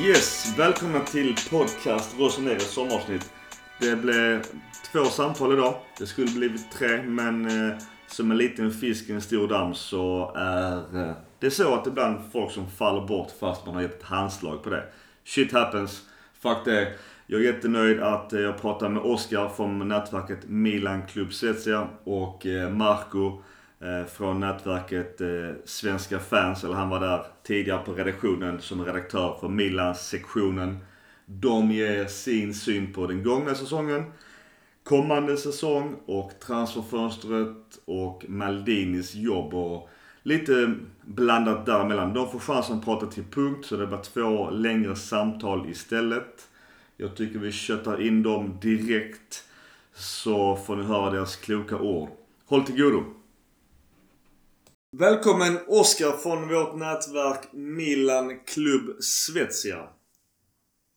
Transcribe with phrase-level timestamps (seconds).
[0.00, 3.32] Yes, välkomna till podcast Rosenegers sommaravsnitt.
[3.80, 4.42] Det blev
[4.92, 5.74] två samtal idag.
[5.98, 7.76] Det skulle blivit tre men eh,
[8.06, 12.32] som en liten fisk i en stor damm så är eh, det så att ibland
[12.32, 14.84] folk som faller bort fast man har gett ett handslag på det.
[15.24, 16.02] Shit happens.
[16.40, 16.92] Fuck det.
[17.26, 22.46] Jag är jättenöjd att eh, jag pratar med Oskar från nätverket Milan Club Svezia och
[22.46, 23.42] eh, Marco
[23.80, 25.28] Eh, från nätverket eh,
[25.64, 26.64] Svenska fans.
[26.64, 30.78] Eller han var där tidigare på redaktionen som redaktör för Milan-sektionen.
[31.26, 34.04] De ger sin syn på den gångna säsongen,
[34.84, 39.88] kommande säsong och transferfönstret och Maldinis jobb och
[40.22, 42.14] lite blandat däremellan.
[42.14, 46.48] De får chansen att prata till punkt så det blir två längre samtal istället.
[46.96, 49.44] Jag tycker vi köttar in dem direkt.
[49.94, 52.08] Så får ni höra deras kloka ord.
[52.46, 53.17] Håll till godo.
[54.96, 59.88] Välkommen Oskar från vårt nätverk Milan Club Svezia.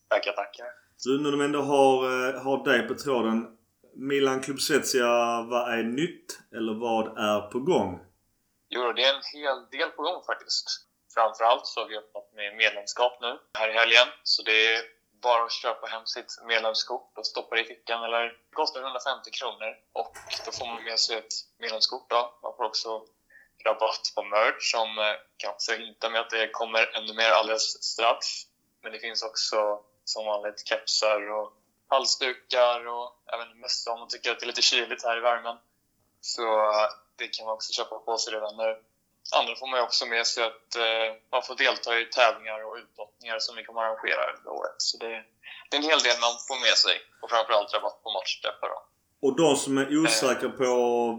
[0.10, 0.68] Tackar, tackar.
[1.04, 3.58] Du, när de ändå har, eh, har dig på tråden.
[3.96, 5.08] Milan Club Svezia,
[5.52, 6.40] vad är nytt?
[6.58, 8.00] Eller vad är på gång?
[8.70, 10.68] Jo, det är en hel del på gång faktiskt.
[11.14, 14.08] Framförallt så har vi öppnat med medlemskap nu här i helgen.
[14.24, 14.82] Så det är
[15.22, 18.04] bara att köpa hem sitt medlemskort och stoppa det i fickan.
[18.04, 20.14] Eller, det kostar 150 kronor och
[20.46, 22.10] då får man med sig ett medlemskort.
[22.10, 22.40] Då.
[22.44, 22.90] Man får också
[23.66, 28.26] rabatt på merch som eh, kanske hintar med att det kommer ännu mer alldeles strax.
[28.84, 31.54] Men det finns också som vanligt kepsar och
[31.88, 35.58] halsdukar och även mössa om man tycker att det är lite kyligt här i värmen.
[36.22, 38.84] Så eh, det kan man också köpa på sig redan nu.
[39.40, 42.76] Andra får man ju också med sig att eh, man får delta i tävlingar och
[42.76, 44.76] utlottningar som vi kommer arrangera under året.
[44.78, 45.24] Så det,
[45.70, 48.70] det, är en hel del man får med sig och framförallt rabatt på matchträffar.
[49.22, 50.56] Och de som är osäkra eh.
[50.56, 50.66] på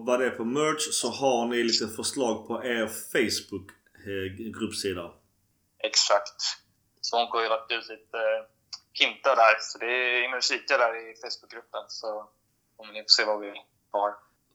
[0.06, 5.10] vad det är för merch så har ni lite förslag på er Facebook-gruppsida.
[5.78, 6.40] Exakt.
[7.00, 8.42] Så hon har ju lagt ut lite eh,
[8.92, 9.56] hintar där.
[9.60, 12.30] Så det är in och kika där i Facebookgruppen så
[12.76, 13.52] kommer ni få se vad vi
[13.90, 14.10] har.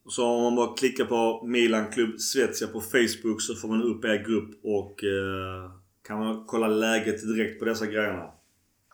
[0.09, 4.05] Så om man bara klickar på Milan Club Svezia på Facebook så får man upp
[4.05, 5.71] er grupp och eh,
[6.07, 8.31] kan man kolla läget direkt på dessa grejerna.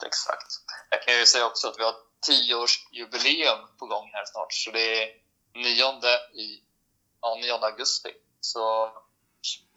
[0.06, 0.50] Exakt.
[0.90, 1.94] Jag kan ju säga också att vi har
[2.29, 4.53] 10-årsjubileum på gång här snart.
[4.53, 5.07] Så det är
[5.56, 5.63] 9,
[6.44, 6.61] i,
[7.22, 8.09] ja, 9 augusti.
[8.39, 8.59] Så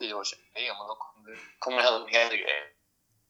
[0.00, 2.66] 10-årsjubileum och då kommer, kommer det hända en hel del grejer.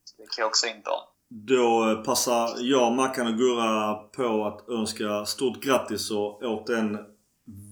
[0.05, 1.05] Så det kan jag också inte om.
[1.29, 6.99] Då passar jag, Mackan och Gurra på att önska stort grattis och åt en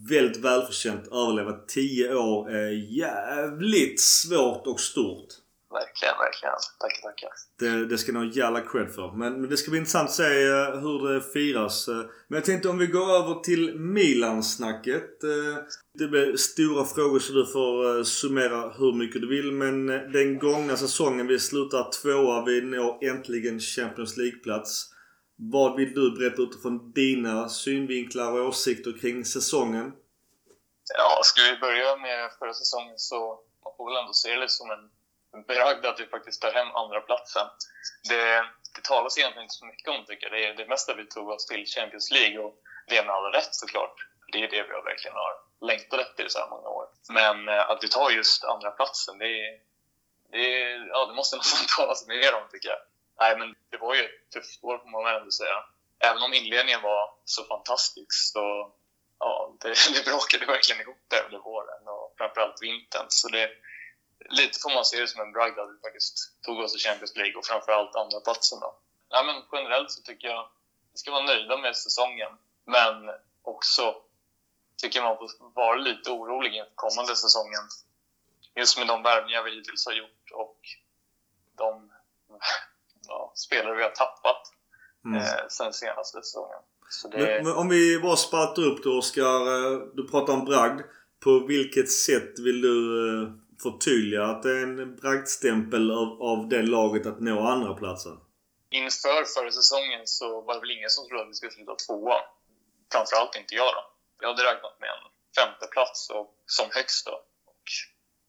[0.08, 5.28] väldigt välförtjänt överleva 10 år är jävligt svårt och stort.
[5.74, 6.54] Verkligen, verkligen.
[6.80, 7.30] Tackar, tackar.
[7.58, 9.12] Det, det ska ni ha jävla cred för.
[9.12, 11.88] Men, men, det ska bli intressant att se eh, hur det firas.
[11.88, 11.94] Eh,
[12.28, 15.24] men jag tänkte om vi går över till Milan-snacket.
[15.24, 15.56] Eh,
[15.98, 19.52] det blir stora frågor så du får summera hur mycket du vill.
[19.52, 22.44] Men den gångna säsongen, vi slutar tvåa.
[22.44, 24.90] Vi når äntligen Champions League-plats.
[25.36, 29.92] Vad vill du berätta utifrån dina synvinklar och åsikter kring säsongen?
[30.98, 33.18] Ja, ska vi börja med förra säsongen så
[33.64, 34.93] man får väl ändå se det som en
[35.42, 37.46] bragd att vi faktiskt tar hem andra platsen.
[38.08, 40.56] Det, det talas egentligen inte så mycket om tycker jag.
[40.56, 42.54] Det, det mesta vi tog oss till Champions League och
[42.88, 43.94] det med all rätt såklart.
[44.32, 45.32] Det är det vi verkligen har
[45.66, 46.86] längtat efter i så här många år.
[47.08, 49.60] Men eh, att vi tar just andra platsen det,
[50.30, 52.78] det, ja, det måste nästan talas mer om tycker jag.
[53.20, 55.64] Nej, men det var ju ett tufft år får man väl ändå säga.
[55.98, 58.72] Även om inledningen var så fantastisk så
[59.18, 63.06] ja, det, det brakade verkligen ihop där under våren och framförallt vintern.
[63.08, 63.50] Så det,
[64.30, 67.16] lite får man se det som en bragd att vi faktiskt tog oss till Champions
[67.16, 68.76] League och framförallt andra platsen då.
[69.08, 70.48] Ja, men generellt så tycker jag
[70.92, 72.32] vi ska vara nöjda med säsongen,
[72.64, 73.10] men
[73.42, 73.94] också
[74.82, 77.64] tycker man får vara lite orolig inför kommande säsongen.
[78.56, 80.58] Just med de värvningar vi hittills har gjort och
[81.58, 81.92] de
[83.08, 84.42] ja, spelare vi har tappat
[85.04, 85.20] mm.
[85.20, 86.58] eh, sen senaste säsongen.
[87.10, 87.18] Det...
[87.18, 89.72] Men, men, om vi bara spaltar upp det Oskar.
[89.72, 90.80] Eh, du pratar om bragd.
[91.20, 93.28] På vilket sätt vill du eh,
[93.62, 98.16] förtydliga att det är en bragdstämpel av, av det laget att nå andra platsen?
[98.70, 102.18] Inför förra säsongen så var det väl ingen som trodde att vi skulle sluta tvåa.
[102.92, 103.82] Framförallt inte jag då.
[104.20, 105.04] Jag hade räknat med en
[105.38, 107.12] femte plats och, som högst då.
[107.50, 107.64] Och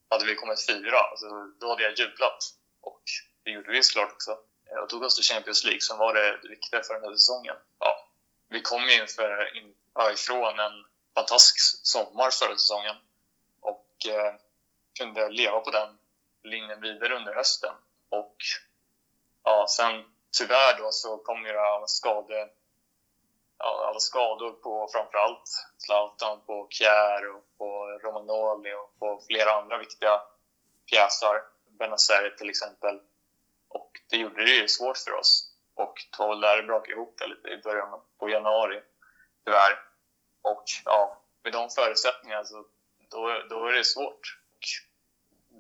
[0.10, 1.28] hade vi kommit fyra, alltså,
[1.60, 2.40] då hade jag jublat.
[2.82, 3.04] Och
[3.44, 4.32] det gjorde vi såklart också
[4.70, 7.56] eh, och tog oss till Champions League som var det viktiga för den här säsongen.
[7.80, 8.10] Ja,
[8.50, 9.74] vi kom ju inför, in,
[10.14, 10.86] ifrån en
[11.16, 12.96] fantastisk sommar förra säsongen
[13.62, 14.34] och eh,
[14.98, 15.98] kunde leva på den
[16.44, 17.74] linjen vidare under hösten.
[18.10, 18.36] Och
[19.44, 20.04] ja, sen
[20.38, 22.50] tyvärr då så kom ju alla skador,
[23.58, 29.78] ja, alla skador på framförallt Zlatan, på Kjär och på Romagnoli och på flera andra
[29.78, 30.22] viktiga
[30.90, 31.42] pjäser.
[31.80, 33.00] Benazer till exempel.
[33.68, 35.52] Och det gjorde det ju svårt för oss.
[35.76, 38.82] Och det var väl där det brakade ihop lite i början på januari,
[39.46, 39.80] tyvärr.
[40.42, 42.66] Och ja, med de förutsättningarna så
[43.10, 44.38] då, då är det svårt.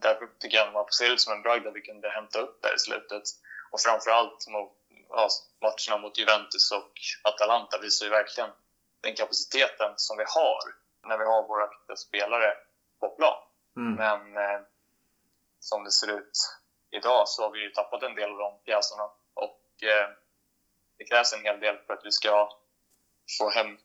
[0.06, 2.40] Därför tycker jag att man får se det som en bragd där vi kunde hämta
[2.40, 3.24] upp där i slutet.
[3.72, 4.72] Och framförallt mot
[5.10, 5.30] ja,
[5.62, 6.94] matcherna mot Juventus och
[7.24, 8.50] Atalanta visar ju verkligen
[9.02, 10.64] den kapaciteten som vi har
[11.08, 12.54] när vi har våra viktiga spelare
[13.00, 13.44] på plan.
[13.78, 13.94] Mm.
[13.96, 14.62] Men eh,
[15.60, 16.38] som det ser ut
[16.92, 19.04] idag så har vi ju tappat en del av de pjäserna
[19.34, 20.10] och eh,
[20.98, 22.50] det krävs en hel del för att vi ska
[23.38, 23.78] få hem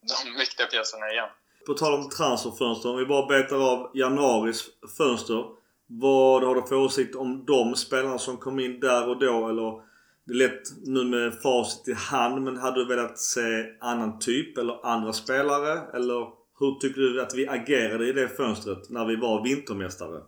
[0.00, 1.30] de viktiga pjäserna igen.
[1.66, 4.64] På tal om transferfönster, om vi bara betar av januaris
[4.98, 5.44] fönster.
[5.86, 9.48] Vad har du för åsikt om de spelarna som kom in där och då?
[9.48, 9.90] Eller
[10.26, 14.58] det är lätt nu med facit i hand, men hade du velat se annan typ
[14.58, 15.72] eller andra spelare?
[15.96, 16.20] Eller
[16.58, 20.20] hur tycker du att vi agerade i det fönstret när vi var vintermästare?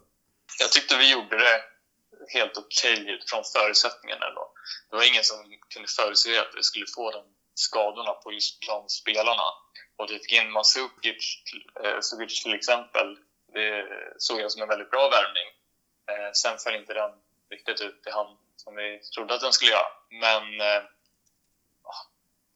[0.60, 1.56] Jag tyckte vi gjorde det
[2.38, 4.26] helt okej okay utifrån förutsättningarna.
[4.36, 4.44] Då.
[4.90, 5.38] Det var ingen som
[5.74, 7.22] kunde förutse att vi skulle få de
[7.54, 9.48] skadorna på just de spelarna.
[9.96, 11.42] Och vi fick in Masukic,
[11.84, 12.00] eh,
[12.42, 13.18] till exempel.
[13.52, 13.86] Det
[14.18, 15.48] såg jag som en väldigt bra värvning.
[16.10, 17.10] Eh, sen föll inte den
[17.50, 19.92] riktigt ut i hand som vi trodde att den skulle göra.
[20.10, 20.82] Men eh,
[21.82, 22.02] ah,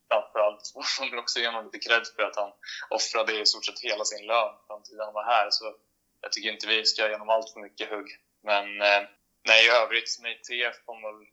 [0.09, 2.53] framförallt får man också ge honom lite cred för att han
[2.91, 5.51] offrade i stort sett hela sin lön fram till han var här.
[5.51, 5.75] Så
[6.21, 8.09] jag tycker inte vi ska genom allt för mycket hugg.
[8.43, 9.03] Men eh,
[9.45, 11.27] nej, i övrigt, nej, TF kommer väl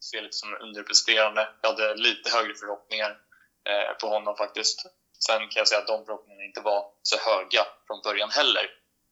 [0.00, 1.48] se lite som underpresterande.
[1.62, 3.10] Jag hade lite högre förhoppningar
[3.64, 4.86] eh, på honom faktiskt.
[5.26, 8.66] Sen kan jag säga att de förhoppningarna inte var så höga från början heller.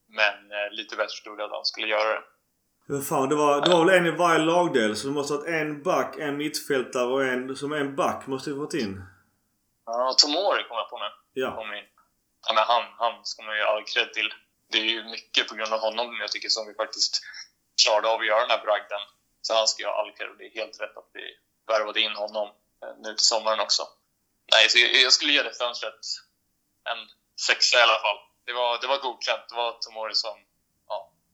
[0.09, 2.23] Men eh, lite bättre trodde jag att han skulle göra det.
[2.89, 5.47] Hur fan, det var, det var väl en i varje lagdel så det måste ha
[5.47, 9.03] en back, en mittfältare och en som en back måste vi fått in.
[9.87, 11.11] Ja, Tomori kom jag på nu.
[11.43, 11.57] Ja.
[11.57, 11.85] Kom in.
[12.47, 14.35] Ja, men han, han ska man ju all cred till.
[14.73, 17.21] Det är ju mycket på grund av honom jag tycker som vi faktiskt
[17.83, 19.03] klarade av att göra den här bragden.
[19.43, 21.25] Så han ska ju ha all cred och det är helt rätt att vi
[21.67, 22.49] värvade in honom
[22.83, 23.83] eh, nu till sommaren också.
[24.53, 26.03] Nej, så jag skulle ge det fönstret
[26.91, 27.01] en
[27.47, 28.19] sexa i alla fall.
[28.47, 29.45] Det var, det var godkänt.
[29.49, 30.37] Det var Tomori som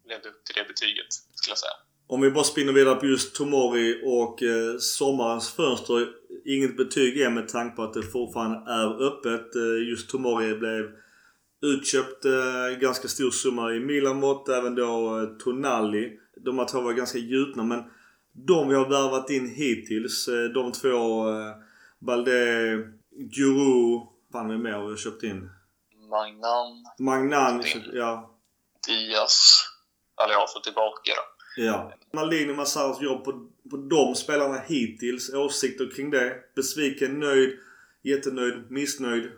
[0.09, 1.79] levde upp till det betyget, skulle jag säga.
[2.07, 6.09] Om vi bara spinner vidare på just Tomori och eh, sommarens fönster.
[6.45, 9.55] Inget betyg än med tanke på att det fortfarande är öppet.
[9.55, 10.91] Eh, just Tomori blev
[11.63, 14.49] utköpt eh, ganska stor summa i Milan-mått.
[14.49, 16.19] Även då eh, Tonali.
[16.45, 17.85] De här två var ganska gjutna men
[18.47, 21.55] de vi har värvat in hittills, eh, de två eh,
[22.01, 22.79] Balde,
[23.17, 25.51] Guru, fan är mer vi köpt in?
[26.11, 26.85] Magnan.
[26.99, 28.31] Magnan, ja.
[28.87, 29.65] Diaz
[30.23, 31.23] eller jag får tillbaka då.
[31.57, 31.93] Ja.
[32.13, 33.33] Maldini och Massaros jobb på,
[33.71, 35.35] på de spelarna hittills.
[35.35, 36.55] Åsikter kring det?
[36.55, 37.61] Besviken, nöjd,
[38.03, 39.33] jättenöjd, missnöjd?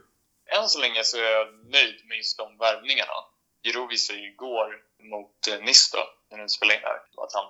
[0.46, 3.18] Än så länge så är jag nöjd med just de värvningarna.
[3.62, 5.96] Jiro visade ju igår mot eh, Nice
[6.30, 7.46] när nu spelar in här, att han,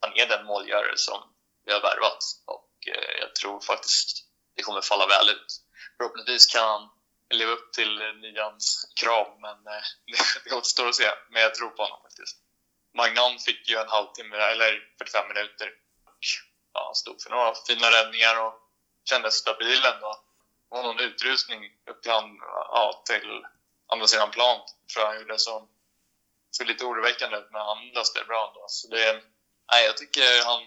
[0.00, 1.20] han är den målgörare som
[1.64, 2.22] vi har värvat.
[2.46, 4.27] Och eh, jag tror faktiskt
[4.58, 5.60] det kommer falla väl ut.
[5.96, 6.88] Förhoppningsvis kan han
[7.30, 9.82] leva upp till nians krav, men eh,
[10.44, 11.10] det, återstår att se.
[11.30, 12.36] Men jag tror på honom faktiskt.
[12.94, 15.68] Magnan fick ju en halvtimme, eller 45 minuter.
[16.04, 16.24] Och,
[16.72, 18.54] ja, han stod för några fina räddningar och
[19.04, 20.24] kändes stabil ändå.
[20.68, 22.38] Och någon utrustning upp till, han,
[22.76, 23.46] ja, till
[23.86, 24.60] andra sidan plan
[24.92, 25.68] tror jag han gjorde som
[26.50, 28.64] såg lite oroväckande ut, men han löste det bra ändå.
[28.68, 29.22] Så det,
[29.72, 30.62] nej, jag tycker han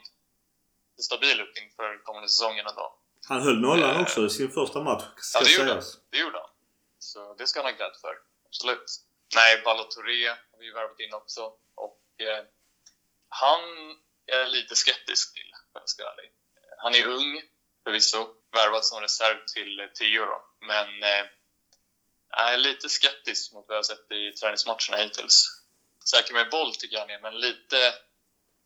[0.97, 3.00] är stabil ut inför kommande säsongen ändå.
[3.27, 5.93] Han höll nollan eh, också i sin första match, ska ja, det sägas.
[5.95, 6.49] Gjorde, det gjorde han.
[6.99, 8.15] Så det ska han ha cred för.
[8.45, 8.85] Absolut.
[9.35, 11.41] Nej, Balotelli har vi värvat in också.
[11.75, 12.43] Och Eh,
[13.29, 13.61] han
[14.27, 16.31] är lite skeptisk till, om jag ska ärlig.
[16.77, 17.41] Han är ung,
[17.83, 20.45] förvisso, värvad som reserv till Tio då.
[20.59, 21.25] men eh,
[22.29, 25.63] är lite skeptisk mot vad jag sett i träningsmatcherna hittills.
[26.11, 27.93] Säker med boll tycker jag han är, men lite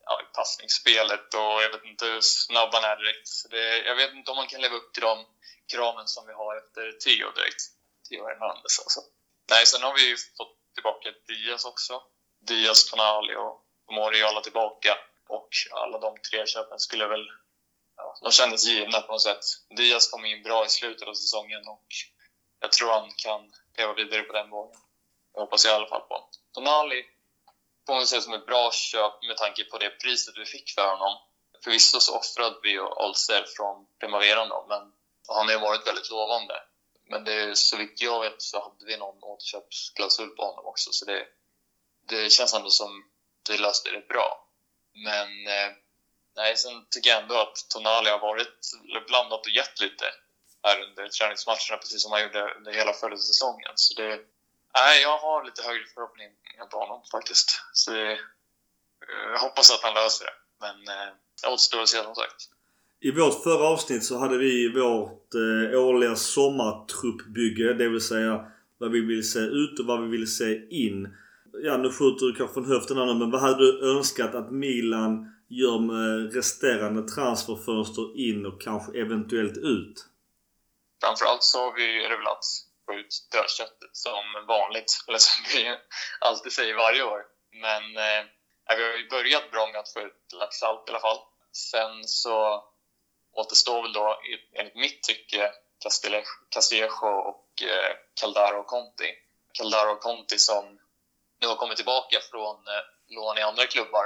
[0.06, 3.30] ja, i passningsspelet och jag vet inte hur snabb han är direkt.
[3.50, 5.26] Det, jag vet inte om man kan leva upp till de
[5.74, 7.64] kraven som vi har efter Tio direkt.
[8.10, 9.02] Tio Hernandez alltså.
[9.50, 12.04] Nej, sen har vi ju fått tillbaka Diaz också.
[12.48, 14.98] Diaz, Tonali och Mori alla tillbaka.
[15.28, 17.28] Och alla de tre köpen skulle väl...
[17.98, 19.46] Ja, de kändes givna på något sätt.
[19.78, 21.88] Diaz kom in bra i slutet av säsongen och
[22.60, 24.82] jag tror han kan leva vidare på den vågen.
[25.34, 26.14] Jag hoppas jag i alla fall på.
[26.14, 26.30] honom.
[26.54, 27.06] Tonali
[27.88, 30.90] får man säga som ett bra köp med tanke på det priset vi fick för
[30.90, 31.18] honom.
[31.64, 34.82] Förvisso så offrade vi Olser från Primaveran då, men
[35.28, 36.54] han har ju varit väldigt lovande.
[37.10, 41.06] Men det, så vitt jag vet så hade vi någon återköpsklausul på honom också, så
[41.06, 41.28] det,
[42.10, 43.10] det känns ändå som
[43.48, 44.50] det löste det bra.
[44.94, 45.72] Men eh,
[46.36, 48.60] nej, sen tycker jag ändå att Tonali har varit
[49.08, 50.06] blandat och gett lite
[50.64, 53.72] här under träningsmatcherna, precis som han gjorde under hela förra säsongen.
[53.76, 54.20] Så det,
[54.76, 57.62] nej, jag har lite högre förhoppningar på honom faktiskt.
[57.74, 58.20] Så det,
[59.32, 60.38] jag hoppas att han löser det.
[60.60, 62.40] Men eh, Det återstår att se som sagt.
[63.00, 67.74] I vårt förra avsnitt så hade vi vårt eh, årliga sommartruppbygge.
[67.74, 68.46] Det vill säga
[68.78, 71.16] vad vi vill se ut och vad vi vill se in.
[71.64, 74.52] Ja, nu skjuter du kanske från höften här nu, men vad hade du önskat att
[74.52, 80.06] Milan gör med resterande transferfönster in och kanske eventuellt ut?
[81.04, 82.46] Framförallt så har vi det väl att
[82.86, 85.78] få ut dödköttet som vanligt, eller som vi
[86.20, 87.26] alltid säger varje år.
[87.52, 88.26] Men eh,
[88.78, 91.20] vi har ju börjat bra med att få ut laxalt i alla fall.
[91.52, 92.64] Sen så
[93.32, 94.20] återstår väl då,
[94.54, 95.52] enligt mitt tycke,
[96.50, 99.12] Castillejo och eh, Caldaro och Conti.
[99.54, 100.80] Caldaro och Conti som
[101.42, 102.84] nu har kommit tillbaka från eh,
[103.16, 104.06] lån i andra klubbar,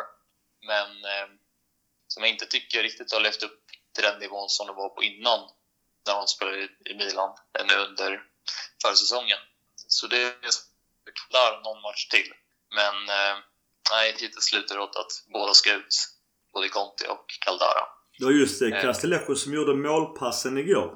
[0.61, 1.27] men eh,
[2.07, 3.61] som jag inte tycker riktigt har levt upp
[3.95, 5.49] till den nivån som de var på innan
[6.07, 8.23] när de spelade i Milan, ännu under
[8.81, 9.39] försäsongen.
[9.87, 10.33] Så det är
[11.29, 12.33] klar någon match till.
[12.75, 13.37] Men eh,
[13.91, 15.95] nej, hittills slutar det åt att båda ska ut.
[16.53, 17.85] Både Conti och Caldara.
[18.19, 18.81] Var just det.
[18.81, 20.89] Castellejo som gjorde målpassen igår.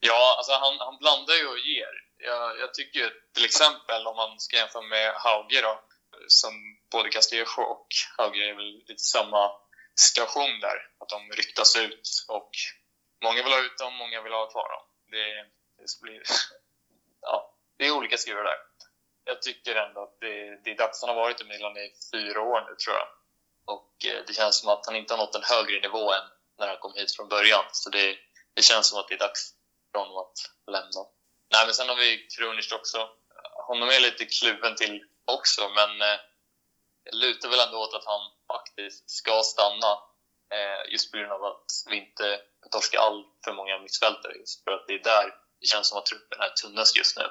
[0.00, 1.94] Ja, alltså han, han blandar ju och ger.
[2.18, 5.80] Jag, jag tycker till exempel om man ska jämföra med Hauge då,
[6.28, 6.52] som
[6.92, 9.50] både Castellejo och Hauge är väl lite samma
[9.94, 10.78] situation där.
[11.00, 12.50] Att de ryktas ut och
[13.24, 14.84] många vill ha ut dem, många vill ha kvar dem.
[15.10, 15.26] Det,
[15.94, 16.22] det blir...
[17.20, 18.58] Ja, det är olika skruvar där.
[19.24, 21.00] Jag tycker ändå att det, det är dags.
[21.02, 23.08] Han har varit i Milan i fyra år nu, tror jag.
[23.74, 26.26] Och eh, det känns som att han inte har nått en högre nivå än
[26.58, 27.64] när han kom hit från början.
[27.72, 28.16] Så det,
[28.54, 29.52] det känns som att det är dags
[29.92, 30.38] för honom att
[30.70, 31.02] lämna.
[31.52, 33.08] Nej, men sen har vi Krunic också.
[33.66, 36.18] Honom är jag lite kluven till också, men eh,
[37.04, 38.20] jag lutar väl ändå åt att han
[38.52, 39.92] faktiskt ska stanna.
[40.54, 42.40] Eh, just på grund av att vi inte
[42.70, 44.32] torskar all för många mittfältare.
[44.34, 47.24] Just för att det är där det känns som att truppen är tunnast just nu.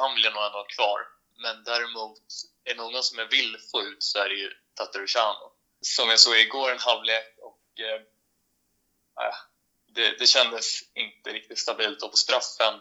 [0.00, 1.00] Han vill jag nog ändå ha kvar.
[1.42, 2.22] Men däremot,
[2.64, 5.52] är det någon som jag vill få ut så är det ju Tatarushano.
[5.80, 8.00] Som jag såg igår en halvlek och eh,
[9.26, 9.36] äh,
[9.94, 12.02] det, det kändes inte riktigt stabilt.
[12.02, 12.74] Och på straffen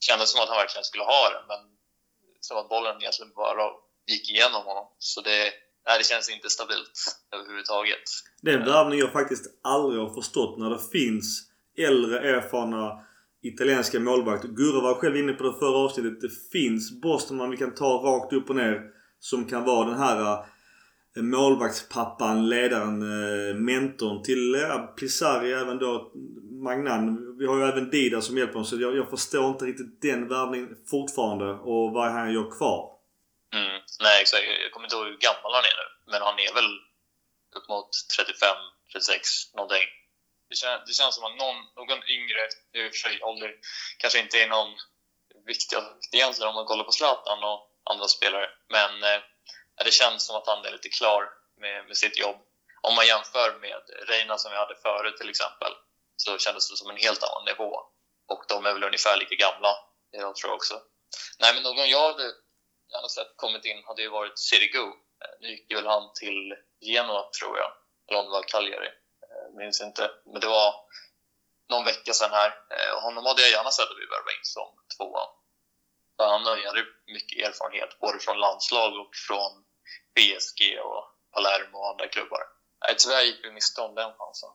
[0.00, 1.58] kändes som att han verkligen skulle ha den, men
[2.40, 3.70] som att bollen egentligen bara
[4.06, 4.86] gick igenom honom.
[4.98, 5.52] Så det,
[5.86, 6.96] nej, det känns inte stabilt
[7.32, 8.02] överhuvudtaget.
[8.42, 13.04] Det är en värvning jag faktiskt aldrig har förstått när det finns äldre erfarna
[13.44, 14.44] italienska målvakt.
[14.44, 16.20] Gurra var själv inne på det förra avsnittet.
[16.20, 18.82] Det finns Boston vi kan ta rakt upp och ner
[19.20, 20.44] som kan vara den här
[21.16, 26.12] eh, målvaktspappan, ledaren, eh, mentorn till ja, Plisari även då
[26.64, 27.36] Magnan.
[27.38, 28.70] Vi har ju även Dida som hjälper oss.
[28.70, 32.90] Så jag, jag förstår inte riktigt den värvningen fortfarande och vad han gör kvar.
[33.54, 34.44] Mm, nej exakt.
[34.62, 35.88] Jag kommer inte ihåg hur gammal han är nu.
[36.12, 36.70] Men han är väl
[37.56, 38.48] upp mot 35,
[38.92, 39.86] 36 någonting.
[40.54, 42.42] Det, kän, det känns som att någon, någon yngre,
[42.72, 43.50] i och för sig ålder,
[43.98, 44.70] kanske inte är någon
[45.46, 45.78] viktig
[46.12, 48.48] egentligen om man kollar på Zlatan och andra spelare.
[48.68, 49.20] Men eh,
[49.84, 51.22] det känns som att han är lite klar
[51.56, 52.36] med, med sitt jobb.
[52.82, 55.72] Om man jämför med Reina som vi hade förut till exempel,
[56.16, 57.70] så kändes det som en helt annan nivå.
[58.32, 59.70] Och de är väl ungefär lika gamla,
[60.14, 60.74] eh, jag tror också.
[61.38, 62.26] Nej, men någon jag hade
[62.92, 64.86] gärna sett kommit in hade ju varit Sirigu.
[65.22, 67.72] Eh, nu gick väl han till Genoa, tror jag.
[68.08, 68.90] Eller om det var Cagliari.
[69.58, 70.10] Minns inte.
[70.32, 70.74] Men det var
[71.70, 72.50] någon vecka sedan här.
[72.74, 75.24] Eh, honom hade jag gärna sett att vi värvade in som tvåa.
[76.18, 76.56] Han har
[77.16, 79.52] mycket erfarenhet, både från landslag och från
[80.14, 81.02] PSG och
[81.34, 82.42] Palermo och andra klubbar.
[82.82, 84.50] Nej, tyvärr gick vi miste om den chansen.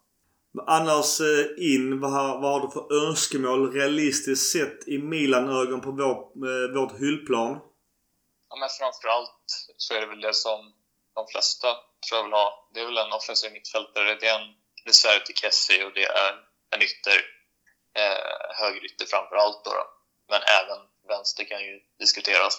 [0.67, 5.91] Annars eh, in, vad har, vad har du för önskemål realistiskt sett i Milan-ögon på
[5.91, 6.15] vår,
[6.49, 7.51] eh, vårt hyllplan?
[8.49, 9.45] Ja, men framförallt
[9.77, 10.73] så är det väl det som
[11.15, 11.67] de flesta
[12.03, 12.69] tror jag vill ha.
[12.73, 14.15] Det är väl en offensiv mittfältare.
[14.15, 14.55] Det är en
[14.85, 17.17] det är till Kessie och det är en ytter,
[17.93, 19.87] eh, högerytter framför allt då, då.
[20.27, 22.55] Men även vänster kan ju diskuteras.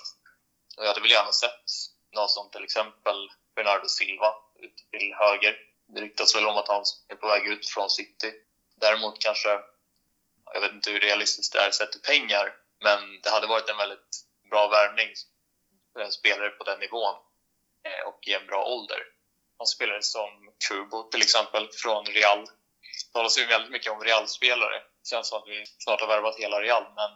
[0.77, 1.65] Och jag hade väl gärna sett
[2.12, 5.57] någon som till exempel Bernardo Silva ut till höger.
[5.87, 8.33] Det ryktas väl om att han är på väg ut från City.
[8.77, 9.49] Däremot kanske,
[10.55, 13.77] jag vet inte hur realistiskt det är sett till pengar, men det hade varit en
[13.77, 15.09] väldigt bra värvning
[15.93, 17.15] för en spelare på den nivån
[17.85, 18.99] eh, och i en bra ålder.
[19.61, 22.38] En spelare som Kubo till exempel från Real.
[22.38, 24.79] Det talas ju väldigt mycket om Real-spelare.
[25.02, 27.11] Det känns som att vi snart har värvat hela Real, men...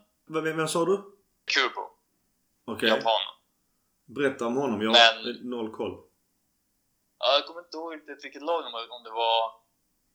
[0.45, 0.97] Vem, vem sa du?
[1.55, 1.81] Kubo.
[2.65, 2.75] Okej.
[2.75, 2.89] Okay.
[2.89, 3.21] Japan.
[4.07, 4.83] Berätta om honom.
[4.83, 5.95] Jag har men, noll koll.
[7.19, 8.91] Ja, jag kommer inte ihåg riktigt vilket lag var.
[8.97, 9.53] Om det var...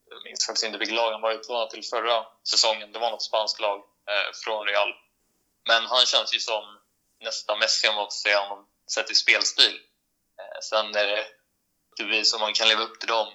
[0.10, 2.92] Jag minns faktiskt inte vilket lag han var utlånad till förra säsongen.
[2.92, 4.94] Det var något spanskt lag eh, från Real.
[5.68, 6.64] Men han känns ju som
[7.20, 9.76] nästa Messi om man får säga honom, sett till spelstil.
[10.40, 11.26] Eh, sen är det
[12.04, 13.28] bevisa om man kan leva upp till dem,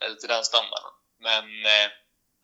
[0.00, 0.90] eller till den standarden.
[1.18, 1.90] Men eh,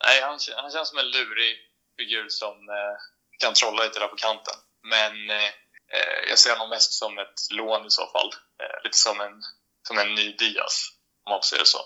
[0.04, 1.58] nej, han, han känns som en lurig
[1.96, 2.96] figur som eh,
[3.38, 4.54] kan trolla lite där på kanten.
[4.82, 5.50] Men eh,
[5.92, 8.30] Eh, jag ser honom mest som ett lån i så fall.
[8.62, 9.42] Eh, lite som en,
[9.88, 10.88] som en ny Diaz,
[11.24, 11.78] om man får säga så.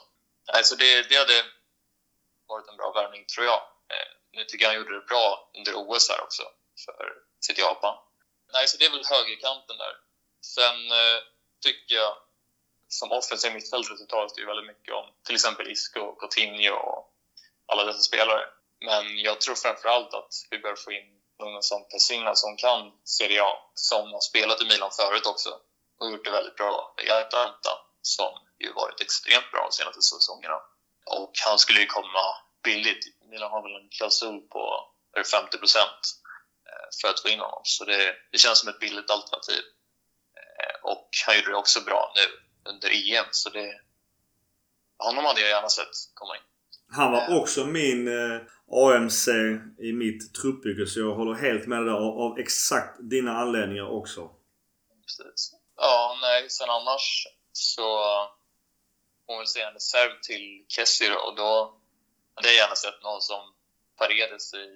[0.52, 1.44] Alltså det, det hade
[2.48, 3.62] varit en bra värvning, tror jag.
[3.92, 6.42] Eh, nu tycker jag han gjorde det bra under OS här också,
[6.84, 7.98] för sitt Japan.
[8.52, 9.94] Nej, så det är väl högerkanten där.
[10.40, 11.18] Sen eh,
[11.62, 12.16] tycker jag,
[12.98, 17.02] som offensiv mittfältare så talas det ju väldigt mycket om till exempel Isco, Coutinho och
[17.66, 18.44] alla dessa spelare.
[18.80, 21.08] Men jag tror framför allt att vi bör få in
[21.38, 25.50] någon som Pessina som kan Serie A, som har spelat i Milan förut också
[25.98, 27.70] och gjort det väldigt bra i Atalanta,
[28.02, 30.58] som ju varit extremt bra de senaste säsongerna.
[31.06, 32.24] Och han skulle ju komma
[32.64, 33.04] billigt.
[33.30, 34.64] Milan har väl en klausul på
[35.32, 36.02] 50 procent
[36.68, 39.62] eh, för att få in honom, så det, det känns som ett billigt alternativ.
[40.40, 43.80] Eh, och han gjorde det också bra nu under EM, så det,
[44.98, 46.42] honom hade jag gärna sett komma in.
[46.90, 48.40] Han var också min eh,
[48.70, 49.28] AMC
[49.78, 53.88] i mitt truppbygge så jag håller helt med dig där av, av exakt dina anledningar
[53.90, 54.30] också.
[55.06, 55.54] Precis.
[55.76, 57.82] Ja, nej, sen annars så
[59.26, 61.80] får man väl säga en reserv till Kessie då, och då
[62.34, 63.54] hade jag gärna sett någon som
[63.98, 64.68] Paredes i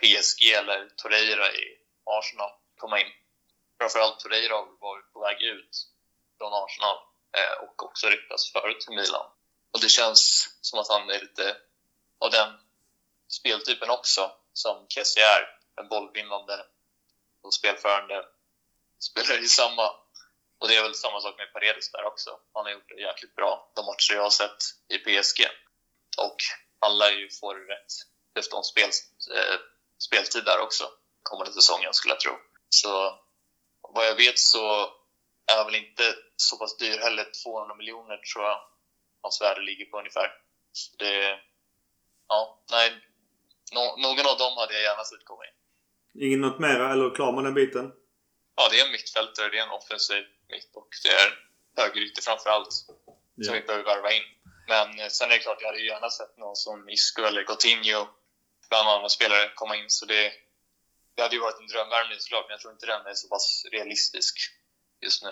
[0.00, 1.64] PSG eller Torreira i
[2.04, 3.12] Arsenal komma in.
[3.78, 5.86] Framförallt Torreira var på väg ut
[6.40, 6.96] från Arsenal
[7.36, 9.26] eh, och också ryktas förut till Milan.
[9.72, 11.56] Och det känns som att han är lite
[12.18, 12.50] av den
[13.28, 15.42] speltypen också, som Kessie är.
[15.76, 16.66] En bollvinnande
[17.42, 18.24] och spelförande
[18.98, 19.90] spelare i samma.
[20.58, 22.30] Och det är väl samma sak med Paredes där också.
[22.54, 25.46] Han har gjort det jäkligt bra de matcher jag har sett i PSG.
[26.16, 26.36] Och
[26.80, 27.92] han lär ju få det rätt
[28.38, 28.90] efter om spel,
[29.36, 29.58] eh,
[29.98, 30.90] speltid där också
[31.22, 32.32] kommande säsongen skulle jag tro.
[32.68, 33.18] Så
[33.80, 34.82] vad jag vet så
[35.46, 37.26] är han väl inte så pass dyr heller.
[37.44, 38.60] 200 miljoner tror jag
[39.22, 40.28] hans värde ligger på ungefär.
[40.72, 41.38] Så det,
[42.28, 42.90] ja, nej,
[43.72, 45.56] no, någon av dem hade jag gärna sett komma in.
[46.24, 47.92] Inget något mera, eller klar med den biten?
[48.56, 51.28] Ja, det är en mittfältare, det är en offensiv mitt och det är
[51.82, 52.68] högerytter framför allt
[53.34, 53.44] ja.
[53.44, 54.22] som vi behöver värva in.
[54.68, 58.08] Men eh, sen är det klart, jag hade gärna sett någon som Isco eller Coutinho,
[58.68, 59.90] bland andra spelare, komma in.
[59.90, 60.32] Så det,
[61.14, 63.66] det hade ju varit en drömvärvning såklart, men jag tror inte den är så pass
[63.72, 64.34] realistisk
[65.00, 65.30] just nu.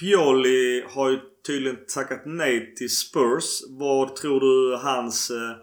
[0.00, 3.62] Pioli har ju tydligen tackat nej till Spurs.
[3.68, 5.56] Vad tror du hans eh,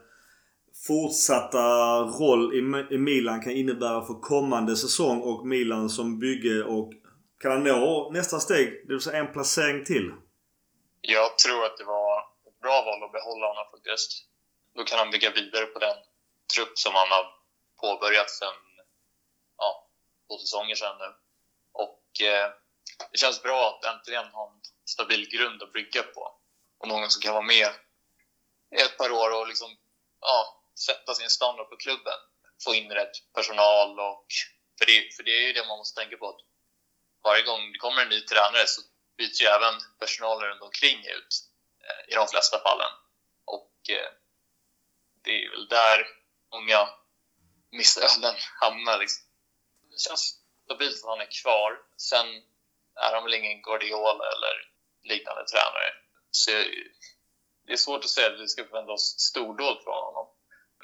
[0.88, 1.66] fortsatta
[2.00, 2.56] roll
[2.92, 6.94] i, Milan kan innebära för kommande säsong och Milan som bygge och
[7.40, 8.68] kan han nå nästa steg?
[8.88, 10.12] Det vill säga en placering till?
[11.02, 14.12] Jag tror att det var ett bra val att behålla honom faktiskt.
[14.76, 15.98] Då kan han bygga vidare på den
[16.56, 17.26] trupp som han har
[17.82, 18.58] påbörjat sen
[19.58, 19.88] ja,
[20.28, 21.10] två säsonger sedan nu.
[21.84, 22.50] Och eh,
[23.12, 26.40] det känns bra att äntligen ha en stabil grund att bygga på.
[26.78, 27.70] Och någon som kan vara med
[28.76, 29.78] i ett par år och liksom,
[30.22, 32.20] ja, sätta sin standard på klubben.
[32.64, 34.28] Få in rätt personal och...
[34.80, 36.30] För det, för det är ju det man måste tänka på.
[36.30, 36.42] Att
[37.24, 38.82] varje gång det kommer en ny tränare så
[39.18, 41.34] byts ju även personalen runt omkring ut
[41.84, 42.92] eh, i de flesta fallen.
[43.46, 44.12] Och eh,
[45.24, 46.08] det är väl där
[46.52, 46.90] många
[47.72, 49.00] missöden hamnar.
[49.00, 49.24] Liksom.
[49.92, 51.80] Det känns stabilt att han är kvar.
[51.98, 52.44] Sen
[52.96, 54.56] är han väl ingen Guardiola eller
[55.04, 55.90] liknande tränare.
[56.32, 56.52] Så
[57.66, 60.28] det är svårt att säga att vi ska förvänta oss stordåd från honom.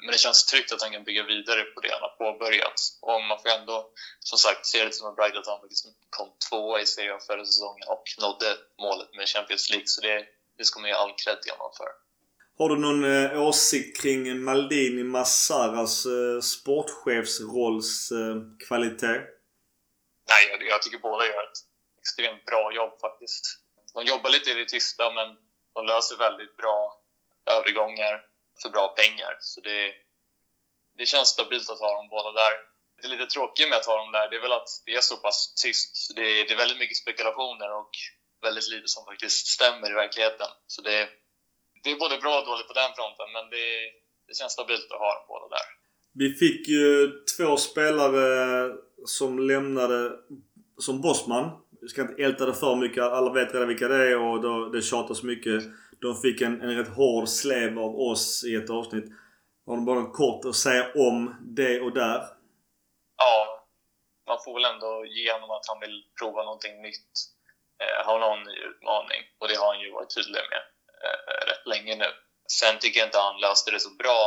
[0.02, 2.80] Men det känns tryggt att han kan bygga vidare på det han har påbörjat.
[3.00, 6.28] Och man får ändå, som sagt, se det som en bragd att han faktiskt kom
[6.48, 9.86] tvåa i serien förra säsongen och nådde målet med Champions League.
[9.86, 10.24] Så det,
[10.58, 11.90] det ska man ge all cred till honom för.
[12.58, 19.18] Har du någon eh, åsikt kring Maldini Massaras eh, sportchefsrolls eh, kvalitet?
[20.30, 21.69] Nej, jag, jag tycker båda gör ett
[22.00, 23.44] extremt bra jobb faktiskt.
[23.94, 25.36] De jobbar lite i det tysta, men
[25.74, 27.00] de löser väldigt bra
[27.46, 28.24] övergångar
[28.62, 29.36] för bra pengar.
[29.40, 29.92] Så det,
[30.98, 32.52] det känns stabilt att ha dem båda där.
[33.02, 35.16] Det lite tråkiga med att ha dem där det är väl att det är så
[35.16, 36.16] pass tyst.
[36.16, 37.90] Det är, det är väldigt mycket spekulationer och
[38.42, 40.46] väldigt lite som faktiskt stämmer i verkligheten.
[40.66, 41.08] Så det,
[41.82, 43.66] det är både bra och dåligt på den fronten, men det,
[44.26, 45.66] det känns stabilt att ha dem båda där.
[46.12, 48.28] Vi fick ju två spelare
[49.06, 50.12] som lämnade
[50.78, 51.50] som bossman.
[51.80, 53.02] Jag ska inte älta det för mycket.
[53.02, 55.62] Alla vet redan vilka det är och då, det tjatas mycket.
[56.00, 59.04] De fick en, en rätt hård slev av oss i ett avsnitt.
[59.66, 62.20] Har du bara kort att säga om det och där?
[63.16, 63.66] Ja,
[64.26, 67.12] man får väl ändå ge honom att han vill prova någonting nytt.
[67.82, 69.22] Eh, ha någon ny utmaning.
[69.38, 70.62] Och det har han ju varit tydlig med
[71.04, 72.10] eh, rätt länge nu.
[72.60, 74.20] Sen tycker jag inte han löste det så bra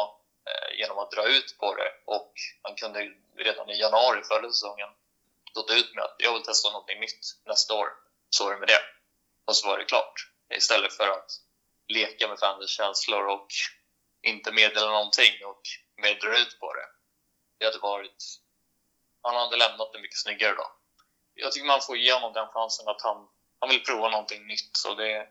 [0.49, 1.91] eh, genom att dra ut på det.
[2.05, 2.99] Och han kunde
[3.37, 4.89] redan i januari förra säsongen
[5.53, 7.87] gått ut med att jag vill testa något nytt nästa år.
[8.29, 8.81] Så är det med det.
[9.45, 10.13] Och så var det klart.
[10.53, 11.31] Istället för att
[11.87, 13.47] leka med fans känslor och
[14.21, 15.61] inte meddela någonting och
[15.97, 16.87] mer dra ut på det.
[17.57, 18.23] Det hade varit...
[19.21, 20.71] Han hade lämnat det mycket snyggare då.
[21.33, 23.27] Jag tycker man får ge honom den chansen att han,
[23.59, 24.77] han vill prova någonting nytt.
[24.77, 25.27] Så det,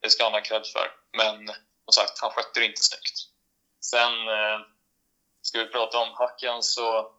[0.00, 0.90] det ska han ha cred för.
[1.12, 1.46] Men
[1.84, 3.18] som sagt, han skötte det inte snyggt.
[3.80, 4.60] Sen, eh,
[5.42, 7.14] ska vi prata om Hacken så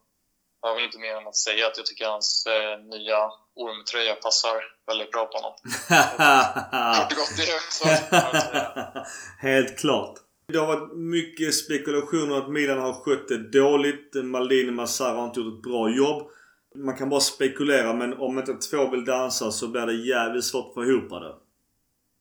[0.64, 4.14] har jag väl inte mer än att säga att jag tycker hans eh, nya ormtröja
[4.14, 5.54] passar väldigt bra på honom.
[9.38, 10.18] Helt klart.
[10.48, 14.14] Det har varit mycket spekulationer att Milan har skött det dåligt.
[14.14, 16.30] Maldini Massara har inte gjort ett bra jobb.
[16.74, 20.68] Man kan bara spekulera men om inte två vill dansa så blir det jävligt svårt
[20.68, 21.34] att få ihop det.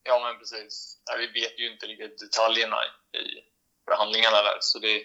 [0.04, 0.98] Ja men precis.
[1.10, 2.78] Nej, vi vet ju inte riktigt detaljerna
[3.24, 3.26] i
[3.86, 5.02] förhandlingarna där så det,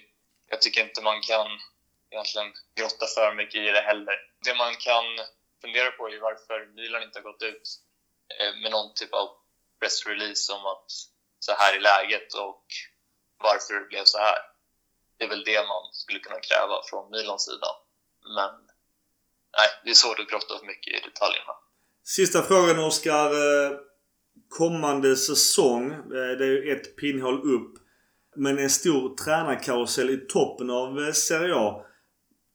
[0.50, 1.48] jag tycker inte man kan
[2.10, 4.16] egentligen grotta för mycket i det heller.
[4.44, 5.04] Det man kan
[5.62, 7.66] fundera på är varför Milan inte har gått ut
[8.38, 9.28] eh, med någon typ av
[9.80, 10.90] pressrelease om att
[11.38, 12.64] så här är läget och
[13.38, 14.38] varför det blev så här.
[15.16, 17.70] Det är väl det man skulle kunna kräva från Milans sida.
[18.36, 18.52] Men
[19.58, 21.52] nej, det är svårt att grotta för mycket i detaljerna.
[22.04, 23.30] Sista frågan Oskar.
[23.30, 23.78] Eh,
[24.48, 25.92] kommande säsong.
[25.92, 27.74] Eh, det är ju ett pinnhål upp.
[28.36, 31.84] Men en stor tränarkarusell i toppen av Serie A.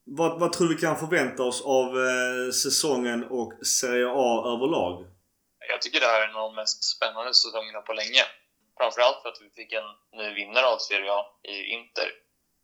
[0.06, 5.06] Vad, vad tror vi kan förvänta oss av eh, säsongen och Serie A överlag?
[5.70, 8.24] Jag tycker det här är en av de mest spännande säsongerna på länge.
[8.78, 9.90] Framförallt för att vi fick en
[10.20, 12.10] ny vinnare av Serie A i Inter.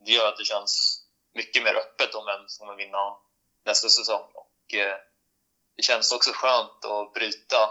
[0.05, 3.17] Det gör att det känns mycket mer öppet om vem som kommer vinna
[3.65, 4.25] nästa säsong.
[4.33, 4.97] Och, eh,
[5.75, 7.61] det känns också skönt att bryta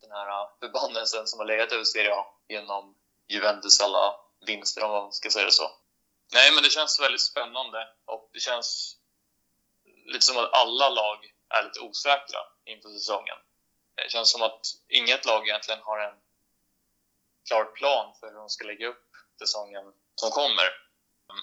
[0.00, 2.94] den här förbannelsen som har legat över Serie A genom
[3.28, 4.14] Juventus alla
[4.46, 5.70] vinster, om man ska säga det så.
[6.34, 8.96] Nej, men det känns väldigt spännande och det känns
[10.06, 13.38] lite som att alla lag är lite osäkra inför säsongen.
[13.94, 16.14] Det känns som att inget lag egentligen har en
[17.48, 20.68] klar plan för hur de ska lägga upp säsongen som kommer.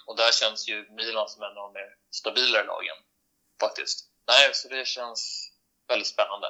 [0.07, 2.95] Och där känns ju Milan som en av de mer stabilare lagen,
[3.59, 4.09] faktiskt.
[4.27, 5.51] Nej, så det känns
[5.87, 6.47] väldigt spännande.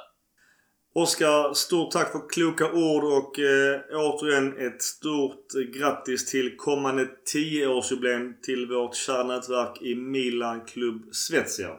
[0.94, 8.40] Oskar, stort tack för kloka ord och eh, återigen ett stort grattis till kommande 10-årsjubileum
[8.42, 11.76] till vårt kära nätverk i Milan Club Svezia.